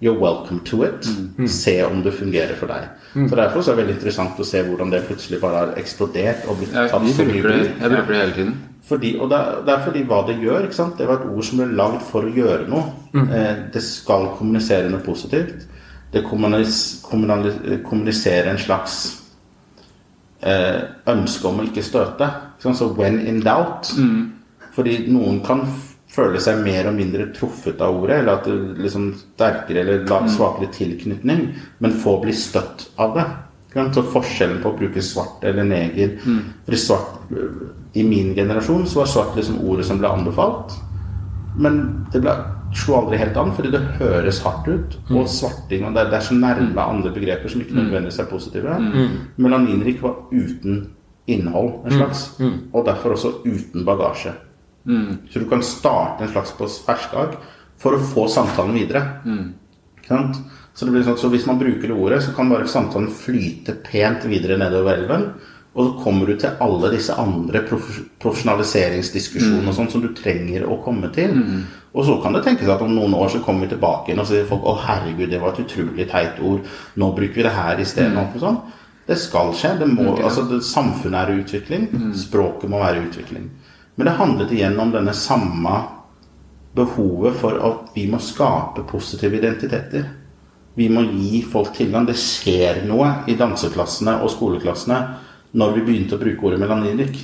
[0.02, 1.08] You're welcome to it.
[1.50, 2.84] Se om det fungerer for deg.
[3.18, 6.44] Så Derfor så er det veldig interessant å se hvordan det plutselig bare har eksplodert
[6.52, 7.80] og blitt tatt for mye bruker det, bruk.
[7.82, 8.52] jeg bruker det hele tiden.
[8.88, 10.68] Fordi, og det er, det er fordi hva det gjør.
[10.68, 10.94] ikke sant?
[11.02, 12.84] Det var et ord som ble lagd for å gjøre noe.
[13.18, 15.66] Eh, det skal kommunisere noe positivt.
[16.14, 19.00] Det kommunis, kommuniserer en slags
[20.46, 22.30] eh, ønske om å ikke støte.
[22.54, 22.80] Ikke sant?
[22.80, 23.92] Så when in doubt.
[24.78, 25.66] Fordi noen kan
[26.18, 30.72] føle seg mer og mindre truffet av ordet, eller at det liksom sterkere eller svakere
[30.74, 33.26] tilknytning, men få bli støtt av det.
[33.94, 36.16] Så forskjellen på å bruke svart eller neger
[36.66, 37.32] for svart
[37.94, 40.74] I min generasjon så var svart liksom ordet som ble anbefalt.
[41.60, 42.34] Men det ble,
[42.74, 44.98] slo aldri helt an, fordi det høres hardt ut.
[45.12, 48.26] Og svarting og det, er- det er så nærme andre begreper som ikke nødvendigvis er
[48.32, 48.78] positive.
[49.38, 50.88] Melaninrik var uten
[51.28, 52.40] innhold, en slags.
[52.74, 54.34] Og derfor også uten bagasje.
[55.32, 57.38] Så du kan starte en slags på ferskag
[57.82, 59.04] for å få samtalen videre.
[60.08, 60.40] Sant?
[60.78, 63.74] Så, det blir sånn, så hvis man bruker det ordet, så kan bare samtalen flyte
[63.86, 65.32] pent videre nedover elven.
[65.78, 69.70] Og så kommer du til alle disse andre profesjonaliseringsdiskusjonene mm.
[69.70, 71.36] og sånn som du trenger å komme til.
[71.94, 74.30] Og så kan det tenkes at om noen år så kommer vi tilbake igjen og
[74.30, 76.66] sier folk å herregud, det var et utrolig teit ord.
[76.98, 78.18] Nå bruker vi det her isteden.
[78.22, 78.60] og Sånn.
[79.08, 79.76] Det skal skje.
[79.80, 81.88] Det må, altså det, samfunnet er i utvikling.
[82.18, 83.46] Språket må være i utvikling.
[83.98, 85.76] Men det handlet igjen om denne samme
[86.78, 90.04] behovet for at vi må skape positive identiteter.
[90.78, 92.06] Vi må gi folk tilgang.
[92.06, 95.00] Det skjer noe i danseklassene og skoleklassene
[95.58, 97.24] når vi begynte å bruke ordet melaninrik.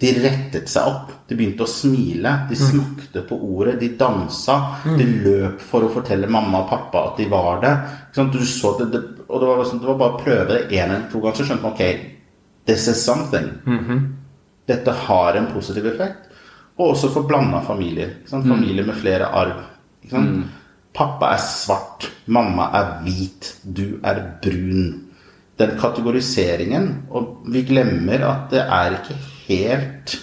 [0.00, 1.10] De rettet seg opp.
[1.28, 2.32] De begynte å smile.
[2.48, 3.76] De smakte på ordet.
[3.80, 4.56] De dansa.
[4.96, 7.74] De løp for å fortelle mamma og pappa at de var det.
[8.08, 8.32] Ikke sant?
[8.32, 10.88] Du så det, det, og det var, liksom- det var bare å prøve det én
[10.88, 12.10] eller to ganger, så skjønte man ok,
[12.64, 13.50] this is something.
[14.66, 16.30] Dette har en positiv effekt.
[16.78, 18.16] Og også for blanda familier.
[18.30, 19.62] Familier med flere arv.
[20.10, 20.44] Sant?
[20.94, 25.00] Pappa er svart, mamma er hvit, du er brun.
[25.58, 29.14] Den kategoriseringen Og vi glemmer at det er ikke
[29.46, 30.16] helt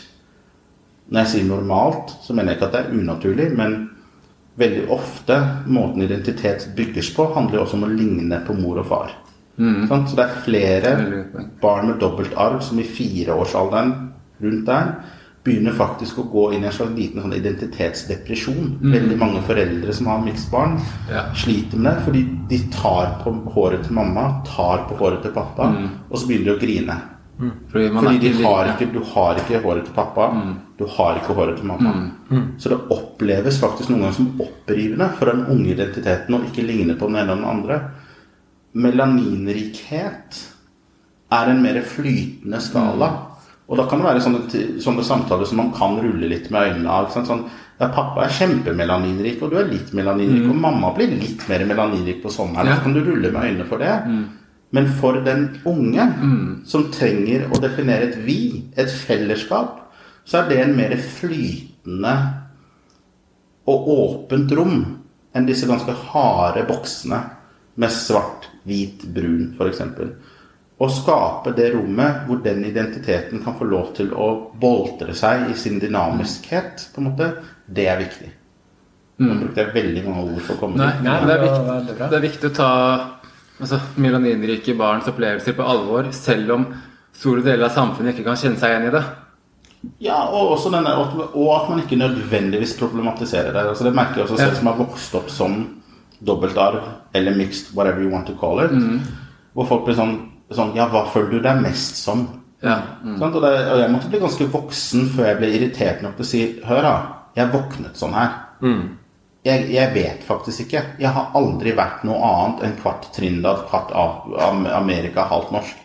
[1.08, 3.78] Når jeg sier normalt, så mener jeg ikke at det er unaturlig, men
[4.60, 5.38] veldig ofte
[5.72, 9.14] måten identitet bygges på, handler jo også om å ligne på mor og far.
[9.56, 9.88] Mm.
[9.88, 10.94] Så det er flere
[11.64, 13.92] barn med dobbelt arv som i fireårsalderen
[14.44, 14.96] rundt der
[15.44, 18.76] begynner faktisk å gå inn i en slags liten sånn identitetsdepresjon.
[18.94, 20.76] Veldig mange foreldre som har mixed barn,
[21.10, 21.24] Ja.
[21.34, 25.64] sliter med det fordi de tar på håret til mamma, tar på håret til pappa,
[26.12, 27.02] og så begynner de å grine.
[27.72, 30.28] Fordi man Fordi de har ikke, du har ikke håret til pappa,
[30.78, 32.12] du har ikke håret til mamma.
[32.60, 36.94] Så det oppleves faktisk noen ganger som opprivende for den unge identiteten å ikke ligne
[37.00, 37.82] på den ene eller den andre.
[38.76, 40.38] Melaninrikhet
[41.32, 43.12] er en mer flytende skala.
[43.72, 44.42] Og da kan det være sånne,
[44.84, 47.08] sånne samtaler som man kan rulle litt med øynene av.
[47.14, 47.46] Sånn,
[47.80, 52.22] ja, 'Pappa er kjempemelaninrik, og du er litt melaninrik.' Og mamma blir litt mer melaninrik
[52.22, 52.68] på sommeren.
[52.68, 52.76] Ja.
[52.76, 53.96] Så kan du rulle med øynene for det.
[54.72, 56.06] Men for den unge
[56.66, 59.80] som trenger å definere et vi, et fellesskap,
[60.26, 62.14] så er det en mer flytende
[63.68, 64.78] og åpent rom
[65.34, 67.20] enn disse ganske harde boksene
[67.76, 69.82] med svart, hvit, brun f.eks.
[70.82, 75.58] Å skape det rommet hvor den identiteten kan få lov til å boltre seg i
[75.58, 77.28] sin dynamiskhet, på en måte,
[77.70, 78.30] det er viktig.
[79.22, 81.04] Nå brukte jeg veldig mange ord for å komme Nei, dit.
[81.06, 82.70] nei, det, er viktig, det er viktig å ta
[83.62, 86.66] altså, melaninrike barns opplevelser på alvor, selv om
[87.14, 89.04] store deler av samfunnet ikke kan kjenne seg igjen i det.
[90.02, 93.68] Ja, og, også denne, og at man ikke nødvendigvis problematiserer det.
[93.74, 95.62] Altså, det merker jeg også selv som har vokst opp som
[96.22, 96.84] dobbeltarv
[97.18, 98.74] eller mixed, whatever you want to call it.
[99.58, 100.18] Hvor folk blir sånn,
[100.56, 102.26] sånn Ja, hva føler du deg mest som?
[102.62, 102.78] Ja.
[103.18, 103.36] Sant?
[103.36, 106.32] Og, det, og jeg måtte bli ganske voksen før jeg ble irritert nok til å
[106.32, 106.96] si Hør, da.
[107.38, 108.34] Jeg våknet sånn her.
[109.42, 110.84] Jeg, jeg vet faktisk ikke.
[111.02, 114.28] Jeg har aldri vært noe annet enn kvart Trindad, kvart av,
[114.78, 115.80] Amerika, halvt norsk.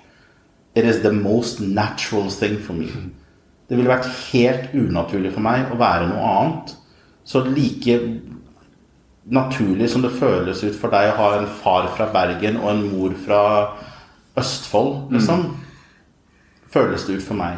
[0.76, 2.90] It is the most natural thing for me.
[3.66, 6.74] Det ville vært helt unaturlig for meg å være noe annet.
[7.26, 7.96] Så like
[9.26, 12.84] naturlig som det føles ut for deg å ha en far fra Bergen og en
[12.92, 13.40] mor fra
[14.38, 15.56] Østfold, liksom,
[16.72, 17.56] føles det ut for meg.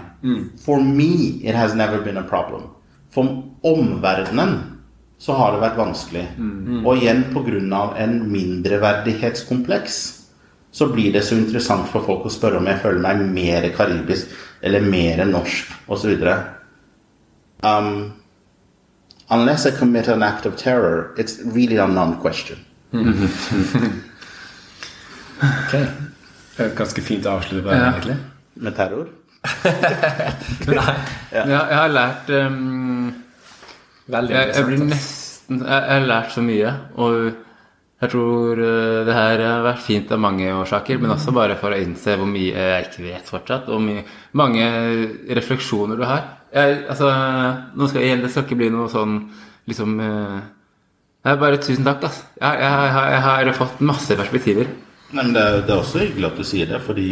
[0.65, 2.63] For me, it has never been a problem.
[3.11, 4.59] For omverdenen
[5.19, 6.27] så har det vært vanskelig.
[6.85, 7.95] Og igjen pga.
[7.99, 10.15] en mindreverdighetskompleks
[10.71, 14.27] så blir det så interessant for folk å spørre om jeg føler meg mer karibisk
[14.63, 16.23] eller mer norsk osv.
[17.63, 18.13] Um,
[19.31, 22.59] unless I commit an act of terror, it's really a non-question.
[25.39, 26.08] Ok.
[26.59, 27.91] Er Ganske fint å avslutte på det, Ja.
[27.93, 28.17] egentlig.
[28.59, 29.09] Med terror?
[30.69, 30.95] Nei.
[31.33, 33.13] Ja, jeg har lært um,
[34.11, 36.73] Veldig jeg, jeg blir nesten jeg, jeg har lært så mye.
[36.99, 37.29] Og
[38.03, 41.75] jeg tror uh, det her har vært fint av mange årsaker, men også bare for
[41.75, 44.03] å innse hvor mye jeg ikke vet fortsatt, og mye,
[44.39, 44.67] mange
[45.39, 46.27] refleksjoner du har.
[46.55, 47.09] Jeg, altså,
[47.77, 49.19] nå skal jeg, det skal ikke bli noe sånn
[49.69, 50.39] liksom uh,
[51.29, 52.23] jeg Bare tusen takk, altså.
[52.41, 54.69] Jeg, jeg, jeg, jeg har fått masse perspektiver.
[55.17, 57.09] Men det er, det er også hyggelig at du sier det, fordi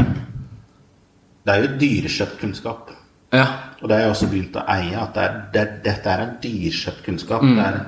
[1.46, 2.90] det er jo dyrekjøpt kunnskap.
[3.34, 3.46] Ja.
[3.80, 7.04] Og det har jeg også begynt å eie, at det er, det, dette er dyrekjøpt
[7.06, 7.44] kunnskap.
[7.44, 7.56] Mm.
[7.56, 7.80] Det er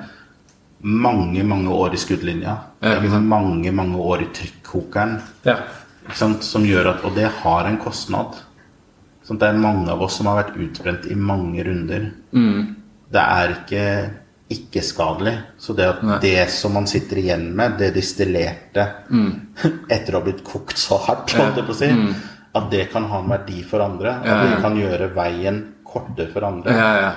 [1.05, 2.55] mange, mange år i skuddlinja.
[2.81, 5.17] Ja, det er mange, mange år i trykkokeren.
[5.47, 5.59] Ja.
[6.15, 8.39] Som gjør at, og det har en kostnad.
[9.27, 12.09] Sånn, det er mange av oss som har vært utbrent i mange runder.
[12.33, 12.75] Mm.
[13.13, 13.83] Det er ikke
[14.49, 15.35] ikke-skadelig.
[15.61, 16.17] Så det at Nei.
[16.23, 18.87] det som man sitter igjen med, det distillerte
[19.93, 21.89] etter å ha blitt kokt så hardt, holdt jeg på å si,
[22.57, 24.15] at det kan ha en verdi for andre.
[24.19, 24.29] At Mm.
[24.29, 24.55] Ja, ja.
[24.55, 26.73] det kan gjøre veien kortere for andre.
[26.73, 27.11] Ja, ja.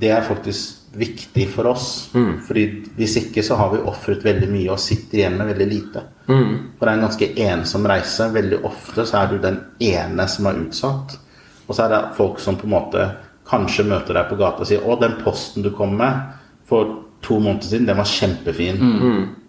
[0.00, 2.08] Det er faktisk viktig for oss.
[2.46, 2.64] Fordi
[2.96, 6.02] hvis ikke så har vi ofret veldig mye og sitter igjen med veldig lite.
[6.26, 8.26] For det er en ganske ensom reise.
[8.34, 11.14] Veldig ofte så er du den ene som er utsatt.
[11.68, 13.04] Og så er det folk som på en måte
[13.46, 16.32] kanskje møter deg på gata og sier 'Å, den posten du kom med
[16.68, 18.80] for to måneder siden, den var kjempefin'.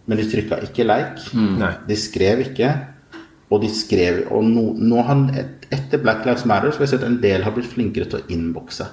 [0.06, 1.30] Men de trykka ikke like.
[1.34, 1.64] Mm.
[1.88, 2.74] De skrev ikke.
[3.50, 6.90] Og de skrev Og nå, nå har et, etter Black Lives Matter så har jeg
[6.90, 8.86] sett en del har blitt flinkere til å innbokse.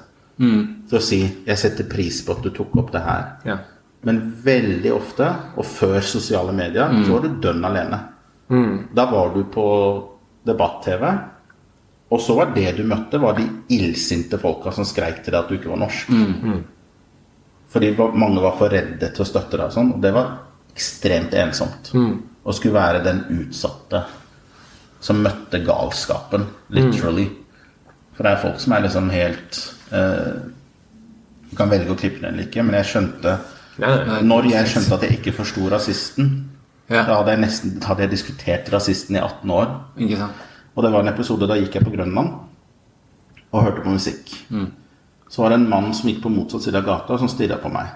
[0.88, 3.28] Til å si 'Jeg setter pris på at du tok opp det her'.
[3.44, 3.58] Ja.
[4.04, 8.00] Men veldig ofte, og før sosiale medier, så var du dønn alene.
[8.94, 10.08] Da var du på
[10.44, 11.18] debatt-TV,
[12.10, 15.48] og så var det du møtte, var de illsinte folka som skreik til deg at
[15.48, 16.08] du ikke var norsk.
[17.72, 20.32] Fordi mange var for redde til å støtte deg og sånn, og det var
[20.74, 21.92] ekstremt ensomt.
[22.44, 24.02] Å skulle være den utsatte
[25.02, 27.28] som møtte galskapen, literally.
[28.14, 29.60] For det er folk som er liksom helt
[29.90, 30.34] eh,
[31.56, 33.38] kan velge å klippe den eller ikke, men jeg skjønte
[33.80, 34.18] Nei, nei.
[34.28, 36.26] Når jeg skjønte at jeg ikke forsto rasisten,
[36.92, 37.06] Ja.
[37.08, 39.70] da hadde jeg nesten hadde jeg diskutert rasisten i 18 år.
[40.76, 42.34] Og det var en episode da gikk jeg på Grønland
[43.52, 44.28] og hørte på musikk.
[45.32, 47.70] Så var det en mann som gikk på motsatt side av gata, som stirra på
[47.72, 47.88] meg.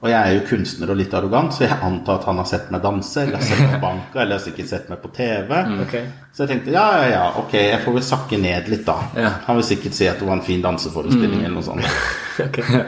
[0.00, 2.70] Og jeg er jo kunstner og litt arrogant, så jeg antar at han har sett
[2.72, 5.50] meg danse, eller har sett meg banka, eller har sikkert sett meg på TV.
[5.82, 5.96] Ok.
[6.32, 8.96] Så jeg tenkte ja, ja, ja, ok, jeg får vel sakke ned litt, da.
[9.18, 9.32] Ja.
[9.48, 12.00] Han vil sikkert si at det var en fin danseforestilling, eller noe sånt.
[12.46, 12.80] okay.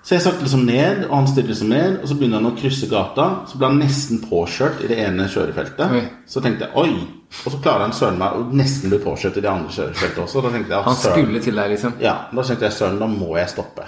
[0.00, 2.56] Så jeg sakte liksom ned, og han stiller liksom ned, og så begynner han å
[2.58, 3.28] krysse gata.
[3.50, 5.92] Så ble han nesten påkjørt i det ene kjørefeltet.
[5.92, 6.02] Oi.
[6.30, 7.15] Så tenkte jeg oi!
[7.44, 10.42] Og så klarer han søren meg å nesten bli påkjørt i de andre kjørefeltene også.
[10.44, 11.96] Da tenkte jeg, Han skulle til deg, liksom.
[12.02, 13.86] Ja, da tenkte jeg søren, da må jeg stoppe.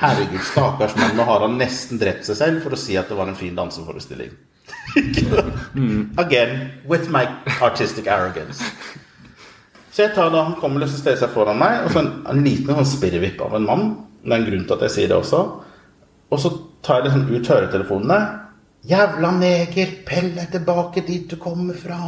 [0.00, 3.18] Herregud, stakkars mann, nå har han nesten drept seg selv for å si at det
[3.18, 4.32] var en fin danseforestilling.
[6.24, 7.26] Again, with my
[7.60, 8.64] artistic arrogance.
[9.94, 12.40] Så jeg tar da, Han kommer liksom stiller seg foran meg, og så en, en
[12.42, 13.84] liten sånn spirrevipp av en mann.
[14.24, 15.42] Det er en grunn til at jeg sier det også.
[16.32, 16.50] Og så
[16.84, 18.22] tar jeg liksom ut høretelefonene.
[18.88, 22.00] Jævla neger, pell deg tilbake dit du kommer fra.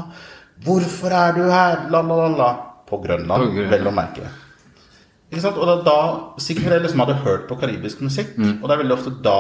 [0.65, 1.87] Hvorfor er du her?
[1.91, 2.51] La, la, la, la.
[2.87, 3.71] På Grønland, På Grønland.
[3.71, 4.29] vel å merke.
[5.31, 5.57] Ikke sant?
[5.59, 5.97] Og da, da
[6.39, 8.37] Sikkert fordi jeg liksom hadde hørt på karibisk musikk.
[8.39, 9.39] Og det er veldig ofte da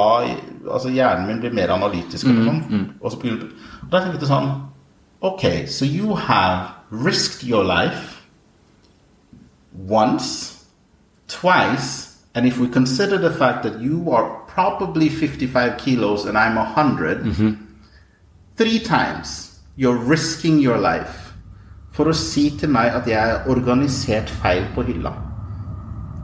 [0.72, 2.26] altså hjernen min blir mer analytisk.
[2.26, 2.42] Mm.
[2.46, 2.86] sånn.
[3.00, 3.52] Og så begynner,
[3.82, 4.50] og da tenkte jeg sånn
[5.22, 8.20] Ok, so you have risked your life
[9.88, 10.66] once,
[11.28, 16.56] twice, and if we consider the fact that you are probably 55 kilos and I'm
[16.56, 17.58] 100,
[18.56, 19.45] three times
[19.76, 21.34] you're risking your life
[21.96, 25.14] for å si til meg at jeg er organisert feil på hylla.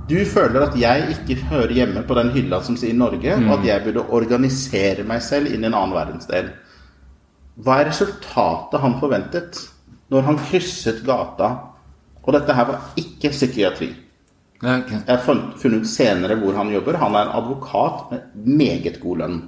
[0.09, 3.65] Du føler at jeg ikke hører hjemme på den hylla som sier Norge, og at
[3.65, 6.51] jeg burde organisere meg selv inn i en annen verdensdel.
[7.63, 9.61] Hva er resultatet han forventet
[10.13, 11.53] når han krysset gata?
[12.23, 13.93] Og dette her var ikke psykiatri.
[14.63, 14.91] Ja, ok.
[14.93, 15.23] Jeg har
[15.59, 16.95] funnet ut senere hvor han jobber.
[17.01, 19.39] Han er en advokat med meget god lønn.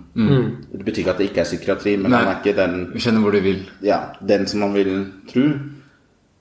[0.72, 2.18] Det betyr ikke at det ikke er psykiatri, men Nei.
[2.24, 3.60] han er ikke den Vi skjønner hvor du vil.
[3.86, 4.90] ja, den som man vil
[5.30, 5.44] tro.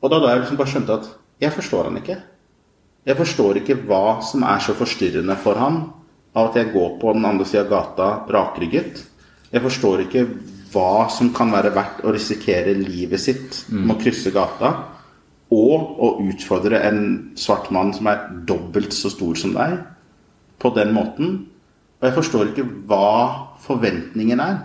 [0.01, 1.11] Og da da jeg liksom bare skjønte at
[1.41, 2.17] jeg forstår han ikke.
[3.05, 5.83] Jeg forstår ikke hva som er så forstyrrende for han
[6.35, 9.03] av at jeg går på den andre sida av gata rakrygget.
[9.53, 10.25] Jeg forstår ikke
[10.73, 14.71] hva som kan være verdt å risikere livet sitt med å krysse gata,
[15.53, 17.01] og å utfordre en
[17.39, 19.77] svart mann som er dobbelt så stor som deg,
[20.59, 21.33] på den måten.
[21.99, 24.61] Og jeg forstår ikke hva forventningen er.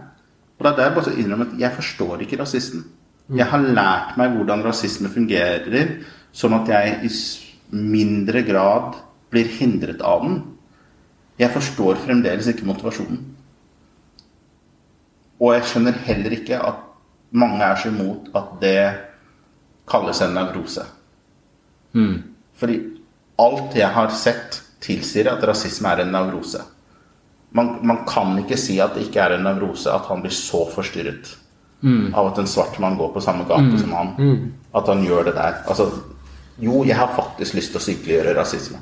[0.59, 2.87] Og det er der bare innrømme at jeg forstår ikke rasisten.
[3.29, 5.99] Jeg har lært meg hvordan rasisme fungerer,
[6.33, 7.11] sånn at jeg i
[7.77, 8.97] mindre grad
[9.33, 10.39] blir hindret av den.
[11.39, 13.21] Jeg forstår fremdeles ikke motivasjonen.
[15.39, 16.81] Og jeg skjønner heller ikke at
[17.31, 18.81] mange er så imot at det
[19.91, 20.85] kalles en nevrose.
[22.59, 22.79] Fordi
[23.39, 26.61] alt jeg har sett, tilsier at rasisme er en nevrose.
[27.57, 30.65] Man, man kan ikke si at det ikke er en nevrose at han blir så
[30.71, 31.37] forstyrret
[32.15, 34.09] av at en svart mann går på samme gate som han.
[34.75, 35.61] At han gjør det der.
[35.71, 35.87] Altså,
[36.59, 38.79] jo, jeg har faktisk lyst til å sykeliggjøre rasisme.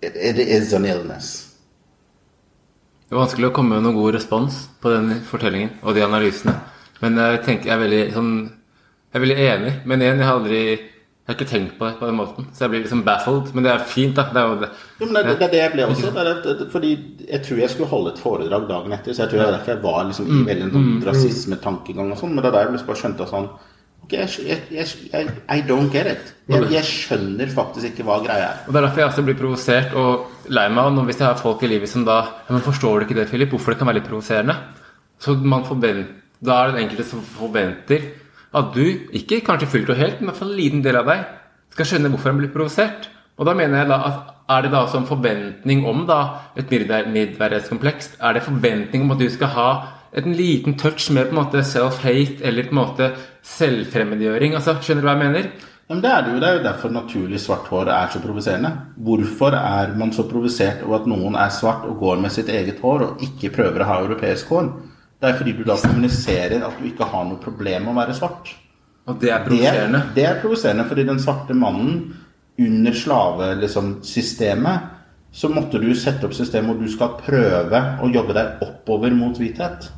[0.00, 1.44] It, it is an illness.
[3.08, 6.54] Det er vanskelig å komme med noen god respons på den fortellingen og de analysene.
[7.02, 9.74] Men jeg tenker jeg er veldig sånn Jeg er veldig enig.
[9.88, 12.48] Men igjen, jeg har aldri Jeg har ikke tenkt på det på den måten.
[12.56, 13.54] Så jeg blir liksom baffled.
[13.54, 14.26] Men det er fint, da.
[14.32, 14.68] Det er jo det.
[14.98, 16.12] Jo, men det, det er det jeg ble også.
[16.16, 16.92] Det det, fordi
[17.28, 19.12] jeg tror jeg skulle holde et foredrag dagen etter.
[19.12, 22.22] Så jeg tror det er derfor jeg var liksom i veldig en sånn rasismetankegang og
[22.22, 22.32] sånn.
[22.32, 23.50] Men det er der jeg liksom bare skjønte sånn
[24.08, 26.30] Ok, jeg, jeg, jeg, I don't get it.
[26.48, 28.60] Jeg, skjønner faktisk ikke hva greia er.
[28.64, 31.36] Og Det er derfor jeg også blir provosert og lei meg når hvis jeg har
[31.36, 33.52] folk i livet som da ja, men Forstår du ikke det, Philip?
[33.52, 34.56] Hvorfor det kan være litt provoserende?
[35.20, 38.08] Så man forvent, Da er det den enkelte som forventer
[38.56, 41.08] at du, ikke kanskje fullt og helt, men i hvert fall en liten del av
[41.10, 41.24] deg,
[41.74, 43.08] skal skjønne hvorfor han blir provosert.
[43.38, 46.20] Og da mener jeg da at er det da også en forventning om da
[46.56, 49.70] et mindre- Er det forventning om at du skal ha
[50.12, 53.12] en liten touch med på en måte self-hate eller på en måte
[53.42, 54.54] selvfremmedgjøring?
[54.54, 55.50] Altså, skjønner du hva jeg mener?
[55.88, 56.40] Men det er det jo.
[56.40, 58.72] Det er jo derfor naturlig svart hår er så provoserende.
[58.96, 62.80] Hvorfor er man så provosert over at noen er svart og går med sitt eget
[62.80, 64.68] hår, og ikke prøver å ha europeisk hår?
[65.18, 68.16] Det er fordi du da kommuniserer at du ikke har noe problem med å være
[68.18, 68.52] svart.
[69.08, 70.02] Og det er provoserende.
[70.14, 72.00] det er provoserende, fordi den svarte mannen
[72.58, 74.94] under slavesystemet liksom, systemet,
[75.32, 79.38] så måtte du sette opp systemet hvor du skal prøve å jobbe deg oppover mot
[79.38, 79.88] hvithet.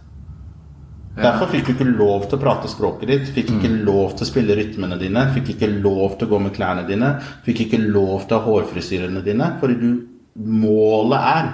[1.21, 4.29] Derfor fikk du ikke lov til å prate språket ditt, fikk ikke lov til å
[4.29, 8.29] spille rytmene dine, fikk ikke lov til å gå med klærne dine, fikk ikke lov
[8.29, 9.91] til å ha hårfrisyrene dine, fordi du
[10.41, 11.49] Målet er?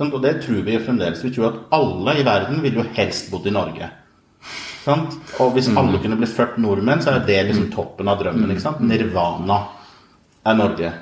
[0.00, 1.24] Og det tror vi fremdeles.
[1.24, 3.90] Vi tror at alle i verden vil jo helst bodd i Norge.
[4.82, 5.14] Sant?
[5.38, 8.50] Og hvis alle kunne blitt født nordmenn, så er det liksom toppen av drømmen.
[8.50, 8.80] Ikke sant?
[8.82, 9.60] Nirvana
[10.44, 10.92] er Norge.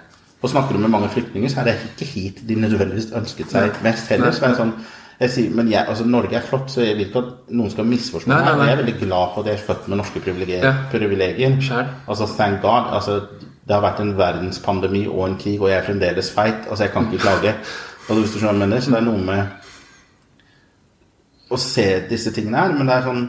[0.42, 3.80] Og snakker du med mange flyktninger, så er det ikke hit de nødvendigvis ønsket seg
[3.84, 4.32] mest heller.
[4.32, 4.72] Så er det sånn,
[5.20, 7.88] jeg sier, men jeg, altså Norge er flott, så jeg vil ikke at noen skal
[7.88, 8.46] misforstå meg.
[8.64, 10.64] Jeg er veldig glad for at jeg er født med norske privilegier.
[10.64, 10.72] Ja.
[10.92, 11.56] privilegier.
[12.08, 12.88] Altså, thank God.
[12.96, 13.18] Altså,
[13.68, 16.64] det har vært en verdenspandemi og en krig, og jeg er fremdeles feit.
[16.68, 17.54] Altså, jeg kan ikke klage.
[18.10, 18.80] Altså, hvis du skjønner mener.
[18.82, 19.42] Så det er noe med
[21.50, 23.28] å se disse tingene her, men det er sånn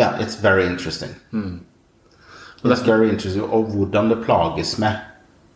[0.00, 1.10] Ja, it's very interesting.
[2.64, 4.96] It's very interesting, Og hvordan det plages med.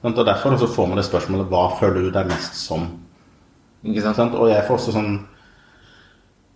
[0.02, 2.84] Og derfor også får man det spørsmålet hva føler du deg mest som?
[3.84, 4.34] Ikke sant?
[4.34, 5.14] Og jeg får også sånn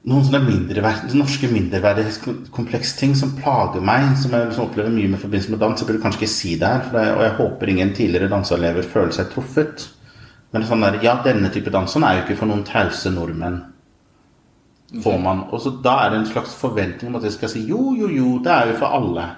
[0.09, 5.53] noen sånne mindreverd, norske mindreverdighetskompleks-ting som plager meg, som jeg liksom opplever mye med forbindelse
[5.53, 5.81] med dans.
[5.81, 9.13] Jeg burde kanskje ikke si det her, det, og jeg håper ingen tidligere danseelever føler
[9.17, 9.89] seg truffet.
[10.51, 13.61] Men sånn der, ja, denne type dans sånn er jo ikke for noen tause nordmenn.
[15.05, 15.45] Får man.
[15.55, 18.09] Og så da er det en slags forventning om at jeg skal si jo, jo,
[18.11, 19.29] jo, det er jo for alle.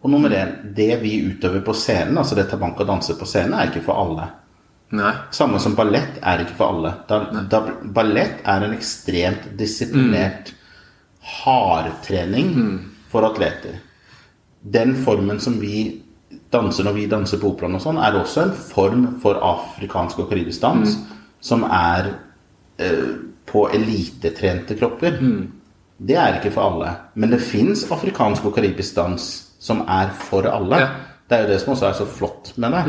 [0.00, 3.58] Og nummer én, det vi utøver på scenen, altså det tabank og danse på scenen,
[3.58, 4.30] er ikke for alle.
[4.96, 5.12] Nei.
[5.36, 6.94] Samme som ballett er ikke for alle.
[7.06, 7.20] Da,
[7.52, 7.60] da,
[7.94, 10.54] ballett er en ekstremt disiplinert
[11.20, 12.56] hardtrening
[13.12, 13.76] for atleter.
[14.60, 16.00] Den formen som vi
[16.52, 20.30] danser når vi danser på operaen og sånn, er også en form for afrikansk og
[20.32, 20.96] karibisk dans
[21.40, 22.10] som er
[22.80, 23.06] eh,
[23.46, 25.16] på elitetrente kropper.
[26.00, 26.92] Det er ikke for alle.
[27.14, 29.24] Men det fins afrikansk og karibisk dans
[29.60, 30.80] som er for alle.
[30.80, 30.90] Ja.
[31.28, 32.84] Det er jo det som også er så flott med det.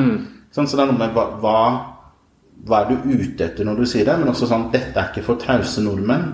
[0.55, 1.57] Sånn, så det er noe med hva,
[2.65, 5.25] hva, er du ute etter når du sier det, men også sånn dette er ikke
[5.27, 6.25] for tause nordmenn.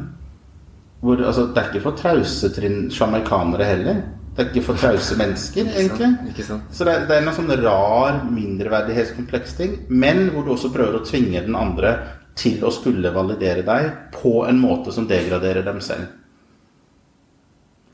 [1.01, 2.49] Hvor, altså, det er ikke for trause
[2.93, 3.99] sjamaikanere heller.
[4.38, 6.11] Det er ikke for trause mennesker, egentlig.
[6.29, 6.67] Ikke sant?
[6.69, 11.41] Så det, det er en sånn rar mindreverdighetskompleks-ting, men hvor du også prøver å tvinge
[11.47, 11.95] den andre
[12.38, 16.13] til å skulle validere deg på en måte som degraderer dem selv.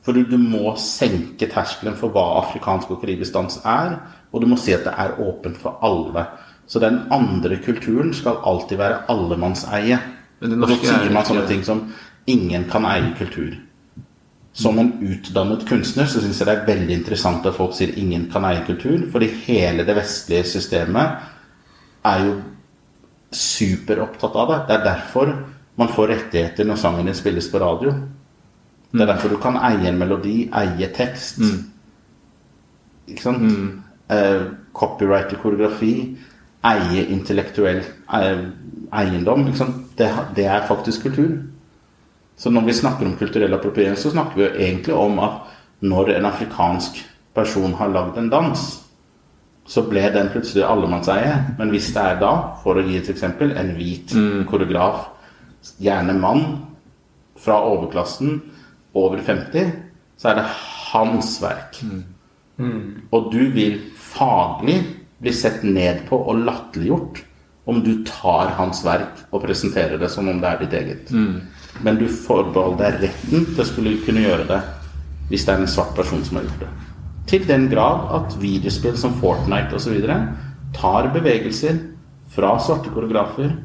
[0.03, 4.01] Fordi du må senke terskelen for hva afrikansk og karibisk dans er,
[4.35, 6.25] og du må si at det er åpent for alle.
[6.67, 9.99] Så den andre kulturen skal alltid være allemannseie.
[10.43, 11.87] Og så er sier man sånne ting som
[12.27, 13.55] 'ingen kan eie kultur'.
[14.53, 18.29] Som en utdannet kunstner så syns jeg det er veldig interessant at folk sier 'ingen
[18.31, 21.09] kan eie kultur', fordi hele det vestlige systemet
[22.05, 22.41] er jo
[23.31, 24.59] superopptatt av det.
[24.67, 25.33] Det er derfor
[25.75, 27.93] man får rettigheter når sangen din spilles på radio.
[28.91, 31.39] Det er derfor du kan eie en melodi, eie tekst.
[33.07, 33.41] Ikke sant?
[34.09, 34.41] Eh,
[34.73, 36.17] copyright til koreografi.
[36.63, 37.81] eie intellektuell
[38.13, 38.45] eh,
[38.93, 39.55] eiendom.
[39.55, 39.97] sant?
[39.97, 41.52] Det, det er faktisk kultur.
[42.43, 46.17] Så når vi snakker om kulturell appropriering, så snakker vi jo egentlig om at når
[46.17, 46.97] en afrikansk
[47.35, 48.63] person har lagd en dans,
[49.63, 51.37] så ble den plutselig allemannseie.
[51.55, 54.11] Men hvis det er da, for å gi et eksempel, en hvit
[54.49, 55.07] koreograf,
[55.79, 56.43] gjerne mann,
[57.39, 58.41] fra overklassen,
[58.93, 59.71] over 50,
[60.19, 60.49] så er det
[60.91, 61.79] hans verk.
[63.15, 64.81] Og du vil faglig
[65.23, 67.23] bli sett ned på og latterliggjort
[67.65, 71.11] om du tar hans verk og presenterer det som om det er ditt eget.
[71.81, 74.61] Men du forbeholder deg retten til å skulle kunne gjøre det
[75.29, 76.71] hvis det er en svart person som har gjort det.
[77.31, 79.95] Til den grad at videospill som Fortnite osv.
[80.75, 81.79] tar bevegelser
[82.33, 83.55] fra svarte koreografer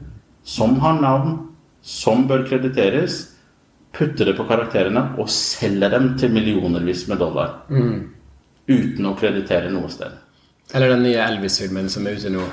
[0.44, 1.34] som har navn,
[1.82, 3.34] som bør krediteres,
[3.92, 7.64] putter det på karakterene og selger dem til millionervis med dollar.
[8.68, 10.12] Uten å kreditere noe sted.
[10.74, 12.44] Eller den nye Elvis-filmen som er ute nå.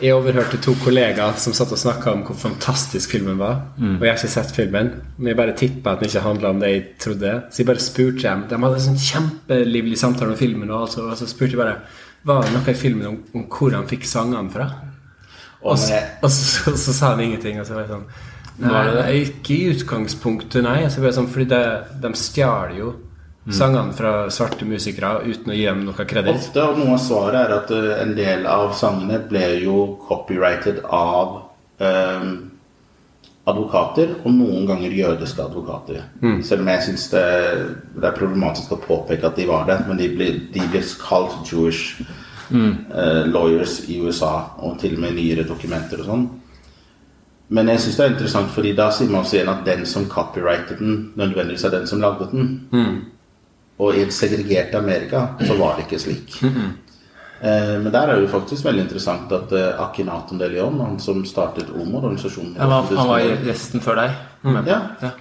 [0.00, 3.58] Jeg overhørte to kollegaer som satt og snakka om hvor fantastisk filmen var.
[3.98, 6.62] Og jeg har ikke sett filmen, men jeg bare tippa at den ikke handla om
[6.62, 7.32] det jeg trodde.
[7.50, 8.46] Så jeg bare spurte dem.
[8.48, 11.76] De hadde en sånn kjempelivlig samtale om filmen, og, altså, og så spurte jeg bare
[12.24, 14.70] Var det noe i filmen om, om hvor han fikk sangene fra?
[15.60, 17.60] Og, så, og så, så sa han ingenting.
[17.60, 18.08] Og så var jeg sånn
[18.60, 20.82] Nei, det er ikke i utgangspunktet, nei.
[20.84, 21.62] Altså, sånn, fordi det,
[22.00, 22.90] de stjal jo
[23.54, 26.36] sangene fra svarte musikere uten å gi dem noe kreditt.
[26.36, 30.82] ofte, og noe av svaret er at eh, en del av sangene ble jo copyrighted
[30.86, 31.36] av
[31.82, 32.30] eh,
[33.50, 36.02] advokater, og noen ganger jødiske advokater.
[36.46, 37.26] Selv om jeg syns det,
[37.96, 42.02] det er problematisk å påpeke at de var det, men de ble kalt Jewish
[42.52, 46.28] eh, lawyers i USA, og til og med nyere dokumenter og sånn.
[47.50, 50.04] Men jeg syns det er interessant, fordi da sier man også igjen at den som
[50.10, 52.52] copyrightet den, nødvendigvis er den som lagde den.
[53.80, 56.36] Og i et segregert Amerika så var det ikke slik.
[57.40, 60.98] Eh, men der er det jo faktisk veldig interessant at eh, Akinaton de Leon, han
[61.00, 64.18] som startet OMO, organisasjonen Han var, han var gjesten før deg.
[64.44, 64.60] Mm.
[64.68, 64.80] Ja.
[65.00, 65.14] ja.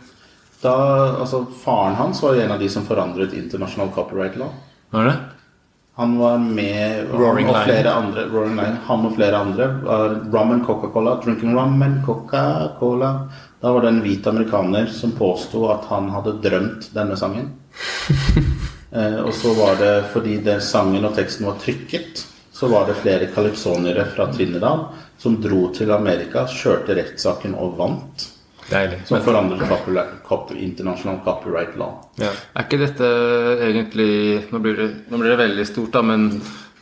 [0.60, 0.76] Da,
[1.22, 4.52] altså, Faren hans var en av de som forandret internasjonal copyright law.
[4.92, 5.16] Var det?
[6.00, 10.54] Han var med han og flere andre Roaring Line, Han og flere andre var rum
[10.56, 11.18] and Coca-Cola.
[11.24, 13.10] Drinking rum and Coca-Cola.
[13.60, 17.50] Da var det en hvit amerikaner som påsto at han hadde drømt denne sangen.
[18.98, 22.26] eh, og så var det fordi den sangen og teksten var trykket,
[22.60, 28.30] så var det flere kalypsoniere fra Trinidad som dro til Amerika, kjørte rettssaken og vant.
[28.70, 29.00] Deilig.
[29.10, 29.64] Som forandret
[30.28, 31.96] copy, internasjonal copyright law.
[32.22, 32.30] Ja.
[32.54, 33.08] Er ikke dette
[33.66, 34.12] egentlig
[34.52, 36.28] Nå blir det, nå blir det veldig stort, da, men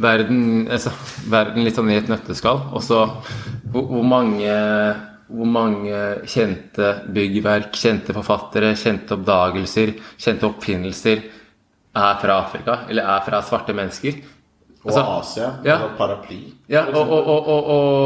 [0.04, 0.92] verden, altså,
[1.32, 2.66] verden litt sånn i et nøtteskall.
[2.76, 3.06] Og så
[3.72, 4.52] hvor, hvor mange
[5.28, 5.98] hvor mange
[6.30, 11.24] kjente byggverk, kjente forfattere, kjente oppdagelser, kjente oppfinnelser
[11.98, 14.22] er fra Afrika, eller er fra svarte mennesker?
[14.86, 15.48] Og Altså, Asia.
[15.66, 15.80] ja.
[15.84, 16.38] og paraply.
[16.72, 17.50] Ja, og, og,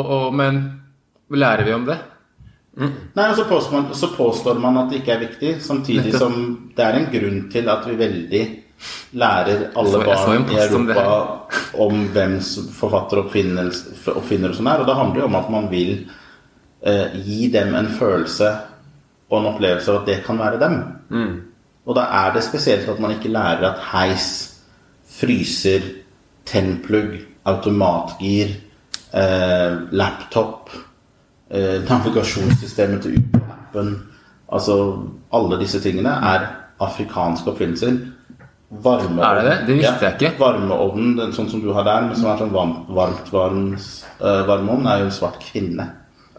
[0.09, 0.81] og, men
[1.29, 1.99] lærer vi om det?
[2.79, 6.21] Nei, og så påstår, man, så påstår man at det ikke er viktig, samtidig Nettopp.
[6.21, 8.43] som det er en grunn til at vi veldig
[9.19, 11.41] lærer alle så- barn i om Europa
[11.77, 12.39] om hvem
[12.79, 14.79] forfatter og oppfinner og sånn er.
[14.79, 16.09] Og det handler jo om at man vil
[16.85, 18.51] eh, gi dem en følelse
[19.29, 20.77] og en opplevelse av at det kan være dem.
[21.85, 24.27] Og da er det spesielt at man ikke lærer at heis,
[25.09, 25.81] fryser,
[26.45, 28.55] tennplugg, automatgir,
[29.13, 30.69] eh, laptop,
[31.49, 33.95] eh, navigasjonssystemet til Uber-appen
[34.51, 36.47] Altså alle disse tingene er
[36.79, 37.99] afrikanske oppfinnelser.
[38.71, 39.57] Varmeovnen Er det det?
[39.67, 40.39] Det visste jeg ikke.
[40.39, 43.31] Varmeovnen, den, sånn som du har der, men som er sånn varmt,
[44.19, 45.87] eh, varmeovn, er jo en svart kvinne.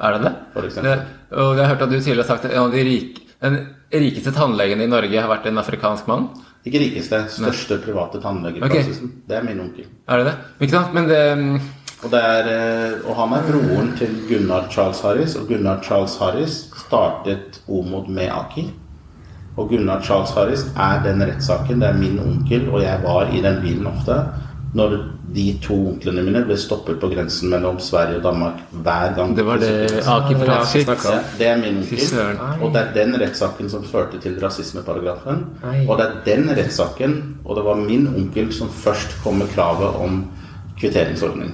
[0.01, 0.33] Er det det?
[0.55, 1.03] For eksempel.
[1.03, 3.21] det og jeg har hørt at du tidligere har sagt at en av de rik,
[3.43, 3.59] den
[3.93, 6.29] rikeste tannlegen i Norge har vært en afrikansk mann.
[6.65, 9.11] Ikke rikeste, største private tannlegepraksisen.
[9.29, 9.87] Det er min onkel.
[10.09, 10.35] Er det det?
[10.61, 10.93] Ikke sant?
[10.95, 11.23] Men det
[12.03, 12.47] Og, det er,
[13.07, 18.27] og han er broren til Gunnar Charles Harris, og Gunnar Charles Harris startet Omod med
[18.27, 18.65] Aki.
[19.57, 21.79] Og Gunnar Charles Harris er den rettssaken.
[21.81, 24.19] Det er min onkel, og jeg var i den bilen ofte.
[24.73, 24.95] Når
[25.37, 29.35] de to onklene mine ble stoppet på grensen mellom Sverige og Danmark hver gang.
[29.37, 30.89] Det var det Aki Ja, fortalte sitt.
[30.89, 31.19] om.
[31.39, 32.39] Det er min onkel.
[32.63, 35.45] Og det er den rettssaken som førte til rasismeparagrafen.
[35.89, 40.01] Og det er den rettssaken, og det var min onkel som først kom med kravet
[40.01, 40.25] om
[40.81, 41.53] kvitteringsordning.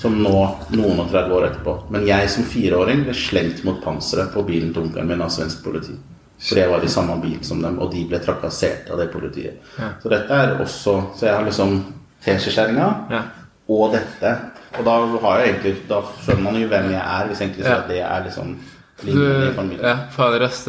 [0.00, 0.32] Som nå,
[0.74, 1.76] noen og 30 år etterpå.
[1.92, 5.62] Men jeg som fireåring ble slengt mot panseret på bilen til onkelen min av svensk
[5.64, 5.94] politi.
[6.38, 9.60] For jeg var i samme bil som dem, og de ble trakassert av det politiet.
[10.02, 11.78] Så dette er også Så jeg har liksom
[12.26, 13.22] teskjeskjæringa Ja.
[13.68, 14.34] og dette.
[14.78, 17.78] Og da har jeg egentlig Da skjønner man jo hvem jeg er, hvis egentlig Ja.
[17.78, 18.56] at det er liksom
[19.00, 19.84] Du, linjen i familien.
[19.84, 20.64] ja, fader ass.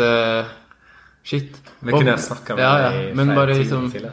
[1.27, 1.57] Shit.
[1.83, 4.05] Det kunne jeg snakka med ja, ja, i Men bare liksom til.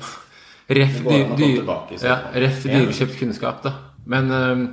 [0.70, 1.00] Ref
[1.92, 3.72] i så ja, ref dyrekjøpt kunnskap, da.
[4.06, 4.64] Men øhm,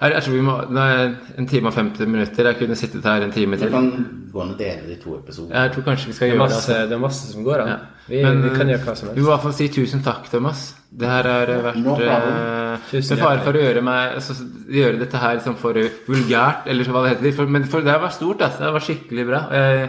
[0.00, 1.02] Jeg, jeg tror vi må Nå er
[1.38, 2.48] en time og 50 minutter.
[2.50, 3.70] Jeg kunne sittet her en time Vi til.
[3.72, 3.90] kan
[4.32, 5.54] gå an og dele de to episodene.
[5.54, 7.68] Jeg tror kanskje vi skal Det gjøre masse, det er masse som går an.
[7.68, 7.76] Ja.
[8.08, 9.16] Vi, Men, vi kan gjøre hva som helst.
[9.16, 10.64] Vi må i hvert fall si tusen takk, Thomas.
[10.94, 14.36] Det her har vært No eh, Tusen Med fare for å gjøre meg altså,
[14.70, 17.36] Gjøre dette her liksom for vulgært, eller hva det heter.
[17.38, 18.60] For, men for det her var stort, altså.
[18.60, 19.40] Det her var skikkelig bra.
[19.54, 19.88] Jeg,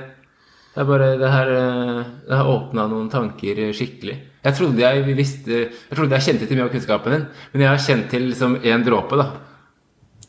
[0.75, 1.99] det er bare Det her eh,
[2.29, 4.17] Det har åpna noen tanker skikkelig.
[4.45, 7.71] Jeg trodde jeg visste Jeg trodde jeg kjente til mye av kunnskapen din, men jeg
[7.71, 9.29] har kjent til liksom én dråpe, da.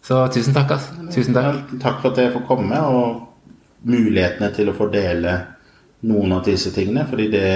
[0.06, 0.94] Så tusen takk, altså.
[1.10, 1.48] Tusen takk.
[1.50, 5.32] Ja, Takk for at jeg får komme, og mulighetene til å fordele
[6.06, 7.06] noen av disse tingene.
[7.10, 7.46] Fordi det,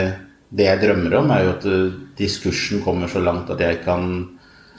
[0.51, 4.11] det jeg drømmer om, er jo at eh, diskursen kommer så langt at jeg kan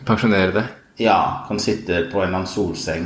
[0.02, 0.64] Pensjonere det?
[1.04, 3.04] Ja, kan sitte på en eller annen solseng.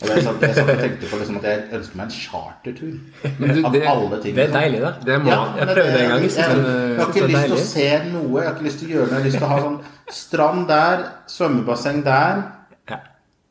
[0.00, 2.92] Og jeg satt, jeg satt og tenkte på liksom at jeg ønsker meg en chartertur.
[3.24, 4.34] du, Av det- alle ting.
[4.36, 4.90] Det er deilig, da.
[5.04, 7.44] Det må Ja, Jeg prøvde det en gang, Jeg, jeg jeg, jeg har ikke lyst
[7.48, 8.30] til å se noe.
[8.38, 9.10] Jeg har ikke lyst til å gjøre noe.
[9.10, 9.80] Jeg har lyst til å ha sånn
[10.20, 12.42] strand der, svømmebasseng der,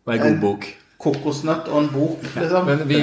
[0.06, 0.12] Ja.
[0.12, 0.70] Og en god bok.
[1.00, 2.66] kokosnøtt og en bok, liksom.
[2.68, 2.98] Men vi,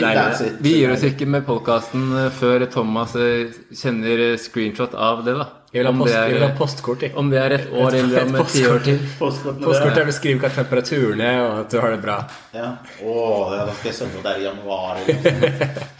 [0.60, 5.46] vi gir oss ikke med podkasten før Thomas eh, kjenner eh, screenshot av det, da.
[5.72, 7.02] Jeg vil ha, post, er, jeg vil ha er, postkort.
[7.04, 7.12] Jeg.
[7.20, 9.00] om det er et år eller om et tiår til.
[9.18, 9.96] Postkort Postkort det.
[9.98, 12.16] der du skriver hva temperaturen er, og at du har det bra.
[12.56, 12.70] Ja.
[13.04, 13.16] Å,
[13.52, 15.00] ja, da skal jeg sønne det er i januar.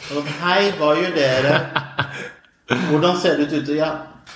[0.08, 1.60] Sånn, Hei, hva gjør dere?
[2.88, 3.76] Hvordan ser det ut ute?
[3.76, 3.92] Ja.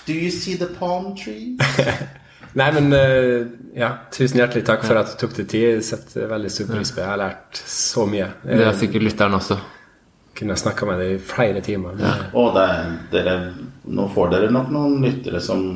[0.06, 1.60] Do you see the palm trees?
[2.58, 3.44] Nei, men eh,
[3.78, 5.66] ja, tusen hjertelig takk for at du tok deg tid.
[5.76, 7.04] Jeg setter veldig stor pris på det.
[7.04, 8.26] Jeg har lært så mye.
[8.42, 9.58] Det har sikkert lytteren også.
[10.40, 11.98] kunne snakka med deg i flere timer.
[12.00, 12.14] Ja.
[12.40, 13.34] Og det er, dere,
[13.92, 15.66] nå får dere nok noen lyttere som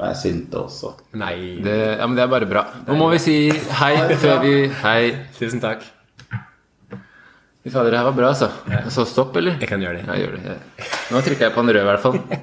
[0.00, 0.92] er sinte også.
[1.20, 1.60] Nei.
[1.64, 2.66] Det, ja, men det er bare bra.
[2.86, 3.36] Nå må vi si
[3.80, 4.54] hei før vi
[4.84, 5.00] Hei.
[5.38, 5.82] Tusen takk.
[7.60, 8.48] Fy fader, det her var bra, altså.
[8.88, 9.58] Så stopp, eller?
[9.60, 10.06] Jeg kan gjøre det.
[10.08, 10.54] Ja, gjør det.
[11.12, 12.16] Nå trykker jeg på en rød, i hvert fall.